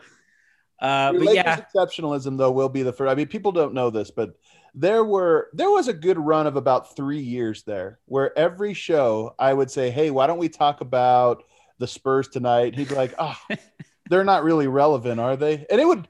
uh, 0.81 1.13
but 1.13 1.33
yeah, 1.33 1.61
exceptionalism 1.61 2.37
though 2.37 2.51
will 2.51 2.69
be 2.69 2.83
the 2.83 2.93
first. 2.93 3.11
I 3.11 3.15
mean, 3.15 3.27
people 3.27 3.51
don't 3.51 3.73
know 3.73 3.89
this, 3.89 4.11
but 4.11 4.35
there 4.73 5.03
were 5.03 5.49
there 5.53 5.69
was 5.69 5.87
a 5.87 5.93
good 5.93 6.17
run 6.17 6.47
of 6.47 6.55
about 6.55 6.95
three 6.95 7.19
years 7.19 7.63
there 7.63 7.99
where 8.05 8.37
every 8.37 8.73
show 8.73 9.35
I 9.37 9.53
would 9.53 9.69
say, 9.69 9.89
"Hey, 9.91 10.11
why 10.11 10.27
don't 10.27 10.37
we 10.37 10.49
talk 10.49 10.81
about 10.81 11.43
the 11.79 11.87
Spurs 11.87 12.27
tonight?" 12.27 12.75
He'd 12.75 12.89
be 12.89 12.95
like, 12.95 13.13
"Oh, 13.19 13.37
they're 14.09 14.23
not 14.23 14.43
really 14.43 14.67
relevant, 14.67 15.19
are 15.19 15.35
they?" 15.35 15.65
And 15.69 15.81
it 15.81 15.87
would 15.87 16.07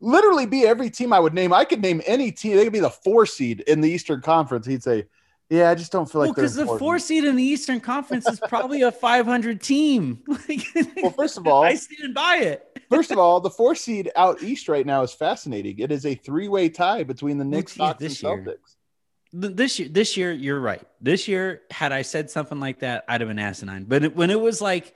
literally 0.00 0.46
be 0.46 0.66
every 0.66 0.90
team 0.90 1.12
I 1.12 1.20
would 1.20 1.34
name. 1.34 1.52
I 1.52 1.64
could 1.64 1.80
name 1.80 2.02
any 2.06 2.32
team. 2.32 2.56
They 2.56 2.64
could 2.64 2.72
be 2.72 2.80
the 2.80 2.90
four 2.90 3.26
seed 3.26 3.60
in 3.60 3.80
the 3.80 3.90
Eastern 3.90 4.20
Conference. 4.20 4.66
He'd 4.66 4.82
say, 4.82 5.06
"Yeah, 5.52 5.70
I 5.70 5.74
just 5.74 5.92
don't 5.92 6.10
feel 6.10 6.22
like 6.22 6.28
well, 6.28 6.34
because 6.34 6.54
the 6.54 6.66
four 6.66 6.98
seed 6.98 7.24
in 7.24 7.36
the 7.36 7.42
Eastern 7.42 7.78
Conference 7.78 8.26
is 8.26 8.40
probably 8.48 8.80
a 8.82 8.90
500 8.90 9.60
team. 9.60 10.22
Well, 11.02 11.10
first 11.12 11.36
of 11.36 11.46
all, 11.46 11.62
I 11.62 11.74
stand 11.74 12.14
by 12.14 12.36
it. 12.38 12.80
First 12.88 13.10
of 13.10 13.18
all, 13.18 13.38
the 13.40 13.50
four 13.50 13.74
seed 13.74 14.10
out 14.16 14.42
east 14.42 14.68
right 14.68 14.86
now 14.86 15.02
is 15.02 15.12
fascinating. 15.12 15.78
It 15.78 15.92
is 15.92 16.06
a 16.06 16.14
three 16.14 16.48
way 16.48 16.70
tie 16.70 17.02
between 17.02 17.36
the 17.36 17.44
Knicks, 17.44 17.76
Hawks, 17.76 18.00
and 18.00 18.10
this 18.10 18.22
year. 18.22 18.38
Celtics. 18.38 19.40
Th- 19.42 19.54
This 19.54 19.78
year, 19.78 19.88
this 19.88 20.16
year, 20.16 20.32
you're 20.32 20.60
right. 20.60 20.82
This 21.00 21.28
year, 21.28 21.62
had 21.70 21.92
I 21.92 22.02
said 22.02 22.30
something 22.30 22.58
like 22.60 22.78
that, 22.80 23.04
I'd 23.06 23.20
have 23.20 23.28
been 23.28 23.38
asinine. 23.38 23.84
But 23.84 24.04
it, 24.04 24.16
when 24.16 24.30
it 24.30 24.40
was 24.40 24.60
like 24.62 24.94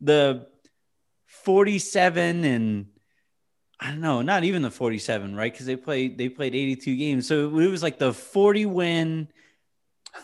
the 0.00 0.46
47 1.26 2.44
and 2.44 2.86
I 3.80 3.88
don't 3.90 4.00
know, 4.00 4.22
not 4.22 4.44
even 4.44 4.62
the 4.62 4.70
47, 4.70 5.34
right? 5.34 5.52
Because 5.52 5.66
they 5.66 5.76
played 5.76 6.16
they 6.16 6.28
played 6.28 6.54
82 6.54 6.96
games. 6.96 7.26
So 7.26 7.58
it 7.58 7.68
was 7.70 7.82
like 7.82 7.98
the 7.98 8.12
40 8.12 8.66
win 8.66 9.28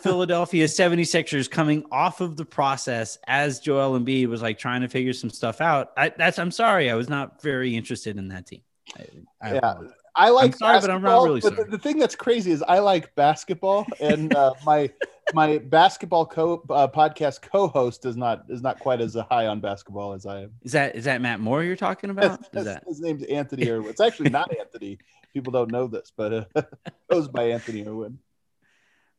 Philadelphia 0.00 0.66
76ers 0.66 1.50
coming 1.50 1.84
off 1.90 2.20
of 2.20 2.36
the 2.36 2.44
process 2.44 3.18
as 3.26 3.58
Joel 3.60 3.98
Embiid 3.98 4.28
was 4.28 4.42
like 4.42 4.58
trying 4.58 4.82
to 4.82 4.88
figure 4.88 5.12
some 5.12 5.30
stuff 5.30 5.60
out. 5.60 5.92
I, 5.96 6.10
that's 6.10 6.38
I'm 6.38 6.50
sorry, 6.50 6.90
I 6.90 6.94
was 6.94 7.08
not 7.08 7.40
very 7.42 7.74
interested 7.76 8.16
in 8.18 8.28
that 8.28 8.46
team. 8.46 8.62
I, 8.96 9.06
I 9.42 9.52
Yeah. 9.54 9.58
apologize. 9.58 9.94
I 10.16 10.30
like 10.30 10.56
sorry, 10.56 10.80
but 10.80 10.90
I'm 10.90 11.02
not 11.02 11.22
really 11.22 11.40
the- 11.40 11.48
sorry. 11.54 11.70
The, 11.70 11.78
thing 11.78 11.98
that's 11.98 12.16
crazy 12.16 12.50
is 12.50 12.62
I 12.62 12.80
like 12.80 13.14
basketball, 13.14 13.86
and 14.00 14.34
uh, 14.34 14.52
my 14.66 14.90
my 15.32 15.58
basketball 15.58 16.26
co 16.26 16.62
uh, 16.70 16.88
podcast 16.88 17.40
co-host 17.42 18.04
is 18.04 18.16
not 18.16 18.44
is 18.48 18.60
not 18.60 18.80
quite 18.80 19.00
as 19.00 19.14
high 19.30 19.46
on 19.46 19.60
basketball 19.60 20.14
as 20.14 20.26
I 20.26 20.42
am. 20.42 20.50
Is 20.62 20.72
that 20.72 20.96
is 20.96 21.04
that 21.04 21.20
Matt 21.20 21.38
Moore 21.38 21.62
you're 21.62 21.76
talking 21.76 22.10
about? 22.10 22.40
Is 22.52 22.64
that 22.64 22.82
His 22.88 23.00
name's 23.00 23.22
Anthony 23.24 23.70
Irwin. 23.70 23.90
It's 23.90 24.00
actually 24.00 24.30
not 24.30 24.50
Anthony. 24.58 24.98
People 25.32 25.52
don't 25.52 25.70
know 25.70 25.86
this, 25.86 26.10
but 26.16 26.32
uh, 26.56 26.62
goes 27.10 27.28
by 27.28 27.44
Anthony 27.50 27.86
Irwin. 27.86 28.18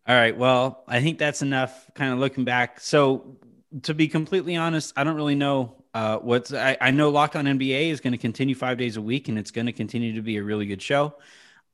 All 0.10 0.16
right. 0.16 0.36
Well, 0.36 0.84
I 0.88 1.02
think 1.02 1.20
that's 1.20 1.44
enough 1.44 1.88
kind 1.94 2.12
of 2.12 2.18
looking 2.18 2.44
back. 2.44 2.80
So, 2.80 3.38
to 3.84 3.94
be 3.94 4.08
completely 4.08 4.56
honest, 4.56 4.92
I 4.98 5.04
don't 5.04 5.16
really 5.16 5.36
know 5.36 5.84
uh, 5.94 6.18
what's. 6.18 6.52
I, 6.52 6.76
I 6.82 6.90
know 6.90 7.12
Locked 7.12 7.36
on 7.36 7.46
NBA 7.46 7.92
is 7.92 8.02
going 8.02 8.14
to 8.14 8.18
continue 8.18 8.56
five 8.56 8.80
days 8.80 8.98
a 8.98 9.04
week 9.04 9.28
and 9.28 9.38
it's 9.38 9.52
going 9.52 9.68
to 9.68 9.72
continue 9.72 10.16
to 10.16 10.24
be 10.24 10.38
a 10.38 10.44
really 10.44 10.66
good 10.66 10.82
show. 10.82 11.14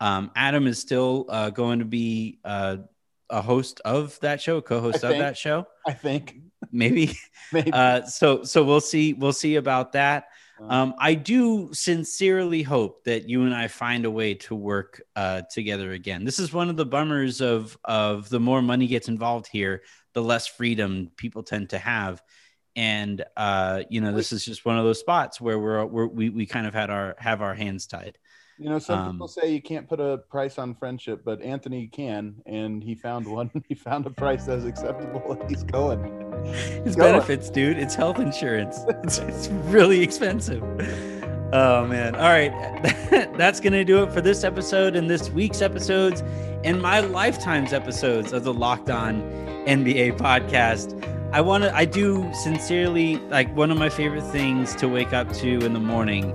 Um, 0.01 0.31
Adam 0.35 0.67
is 0.67 0.79
still 0.79 1.27
uh, 1.29 1.49
going 1.49 1.79
to 1.79 1.85
be 1.85 2.39
uh, 2.43 2.75
a 3.29 3.41
host 3.41 3.79
of 3.85 4.19
that 4.19 4.41
show, 4.41 4.59
co 4.59 4.81
host 4.81 5.05
of 5.05 5.11
think. 5.11 5.23
that 5.23 5.37
show, 5.37 5.65
I 5.87 5.93
think 5.93 6.35
maybe. 6.73 7.17
maybe. 7.53 7.71
Uh, 7.71 8.01
so, 8.01 8.43
so 8.43 8.65
we'll 8.65 8.81
see. 8.81 9.13
We'll 9.13 9.31
see 9.31 9.55
about 9.55 9.93
that. 9.93 10.25
Um, 10.59 10.93
I 10.97 11.15
do 11.15 11.73
sincerely 11.73 12.63
hope 12.63 13.03
that 13.03 13.27
you 13.27 13.43
and 13.43 13.53
I 13.53 13.67
find 13.67 14.05
a 14.05 14.11
way 14.11 14.35
to 14.35 14.55
work 14.55 15.01
uh, 15.15 15.43
together 15.51 15.91
again. 15.91 16.23
This 16.23 16.39
is 16.39 16.53
one 16.53 16.69
of 16.69 16.77
the 16.77 16.85
bummers 16.85 17.41
of 17.41 17.77
of 17.83 18.29
the 18.29 18.39
more 18.39 18.61
money 18.61 18.87
gets 18.87 19.07
involved 19.07 19.47
here, 19.47 19.83
the 20.13 20.23
less 20.23 20.47
freedom 20.47 21.11
people 21.17 21.43
tend 21.43 21.71
to 21.71 21.77
have, 21.77 22.21
and 22.75 23.23
uh, 23.35 23.83
you 23.89 24.01
know 24.01 24.13
this 24.13 24.31
is 24.31 24.45
just 24.45 24.65
one 24.65 24.77
of 24.77 24.85
those 24.85 24.99
spots 24.99 25.41
where 25.41 25.59
we're, 25.59 25.85
we're 25.85 26.07
we 26.07 26.29
we 26.29 26.45
kind 26.45 26.67
of 26.67 26.73
had 26.73 26.89
our 26.89 27.15
have 27.17 27.41
our 27.41 27.53
hands 27.53 27.85
tied. 27.85 28.17
You 28.57 28.69
know, 28.69 28.79
some 28.79 28.99
um, 28.99 29.11
people 29.11 29.27
say 29.27 29.51
you 29.51 29.61
can't 29.61 29.87
put 29.87 29.99
a 29.99 30.19
price 30.29 30.57
on 30.57 30.75
friendship, 30.75 31.23
but 31.25 31.41
Anthony 31.41 31.87
can, 31.87 32.35
and 32.45 32.83
he 32.83 32.95
found 32.95 33.27
one. 33.27 33.51
He 33.67 33.75
found 33.75 34.05
a 34.05 34.09
price 34.09 34.45
that's 34.45 34.63
acceptable, 34.63 35.33
and 35.33 35.49
he's 35.49 35.63
going. 35.63 36.21
It's 36.85 36.95
Go 36.95 37.05
on. 37.05 37.13
benefits, 37.13 37.49
dude. 37.49 37.79
It's 37.79 37.95
health 37.95 38.19
insurance. 38.19 38.79
It's, 39.03 39.17
it's 39.17 39.47
really 39.47 40.01
expensive. 40.01 40.61
Oh 41.51 41.87
man. 41.87 42.15
All 42.15 42.29
right. 42.29 42.51
That's 43.37 43.59
going 43.59 43.73
to 43.73 43.83
do 43.83 44.03
it 44.03 44.11
for 44.11 44.21
this 44.21 44.43
episode 44.43 44.95
and 44.95 45.09
this 45.09 45.29
week's 45.31 45.61
episodes 45.61 46.21
and 46.63 46.81
my 46.81 46.99
lifetime's 46.99 47.73
episodes 47.73 48.33
of 48.33 48.43
the 48.43 48.53
Locked 48.53 48.89
On 48.89 49.21
NBA 49.65 50.17
podcast. 50.17 50.93
I 51.31 51.41
want 51.41 51.63
to 51.63 51.75
I 51.75 51.85
do 51.85 52.29
sincerely 52.43 53.17
like 53.29 53.53
one 53.55 53.71
of 53.71 53.77
my 53.77 53.89
favorite 53.89 54.29
things 54.31 54.75
to 54.75 54.87
wake 54.87 55.13
up 55.13 55.31
to 55.33 55.59
in 55.65 55.73
the 55.73 55.79
morning 55.79 56.31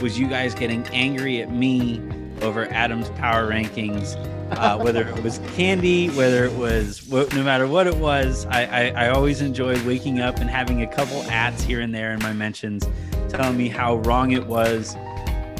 was 0.00 0.18
you 0.18 0.28
guys 0.28 0.54
getting 0.54 0.86
angry 0.88 1.42
at 1.42 1.50
me 1.50 2.02
over 2.42 2.66
Adam's 2.66 3.10
power 3.10 3.48
rankings 3.48 4.16
uh, 4.52 4.78
whether 4.82 5.06
it 5.08 5.22
was 5.22 5.40
candy, 5.54 6.08
whether 6.10 6.44
it 6.44 6.52
was 6.52 7.08
no 7.10 7.42
matter 7.42 7.66
what 7.66 7.86
it 7.86 7.96
was, 7.96 8.46
I, 8.46 8.64
I, 8.64 9.06
I 9.06 9.08
always 9.10 9.40
enjoyed 9.40 9.80
waking 9.82 10.20
up 10.20 10.38
and 10.38 10.48
having 10.48 10.82
a 10.82 10.86
couple 10.86 11.22
ads 11.24 11.62
here 11.62 11.80
and 11.80 11.94
there 11.94 12.12
in 12.12 12.20
my 12.20 12.32
mentions 12.32 12.86
telling 13.28 13.56
me 13.56 13.68
how 13.68 13.96
wrong 13.98 14.32
it 14.32 14.46
was 14.46 14.96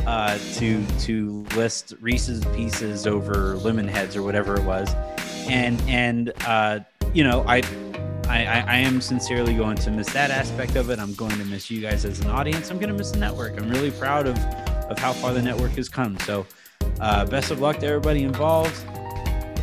uh, 0.07 0.38
to 0.55 0.85
to 1.01 1.44
list 1.55 1.94
Reese's 2.01 2.44
Pieces 2.57 3.07
over 3.07 3.57
Lemon 3.57 3.87
Heads 3.87 4.16
or 4.16 4.22
whatever 4.22 4.55
it 4.57 4.64
was, 4.64 4.94
and 5.48 5.81
and 5.83 6.33
uh, 6.46 6.81
you 7.12 7.24
know 7.24 7.44
I. 7.46 7.62
I, 8.29 8.45
I, 8.45 8.64
I 8.67 8.77
am 8.77 9.01
sincerely 9.01 9.55
going 9.55 9.77
to 9.77 9.91
miss 9.91 10.12
that 10.12 10.31
aspect 10.31 10.77
of 10.77 10.91
it. 10.91 10.99
I'm 10.99 11.14
going 11.14 11.38
to 11.38 11.45
miss 11.47 11.71
you 11.71 11.81
guys 11.81 12.05
as 12.05 12.21
an 12.21 12.29
audience. 12.29 12.71
I'm 12.71 12.79
going 12.79 12.91
to 12.91 12.97
miss 12.97 13.11
the 13.11 13.19
network. 13.19 13.59
I'm 13.59 13.71
really 13.71 13.91
proud 13.91 14.27
of, 14.27 14.38
of 14.38 14.99
how 14.99 15.14
far 15.14 15.33
the 15.33 15.41
network 15.41 15.73
has 15.73 15.88
come. 15.88 16.19
So, 16.21 16.47
uh, 17.01 17.25
best 17.25 17.51
of 17.51 17.61
luck 17.61 17.79
to 17.79 17.87
everybody 17.87 18.25
involved. 18.25 18.77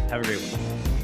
Have 0.10 0.22
a 0.22 0.24
great 0.24 0.42
one. 0.42 0.95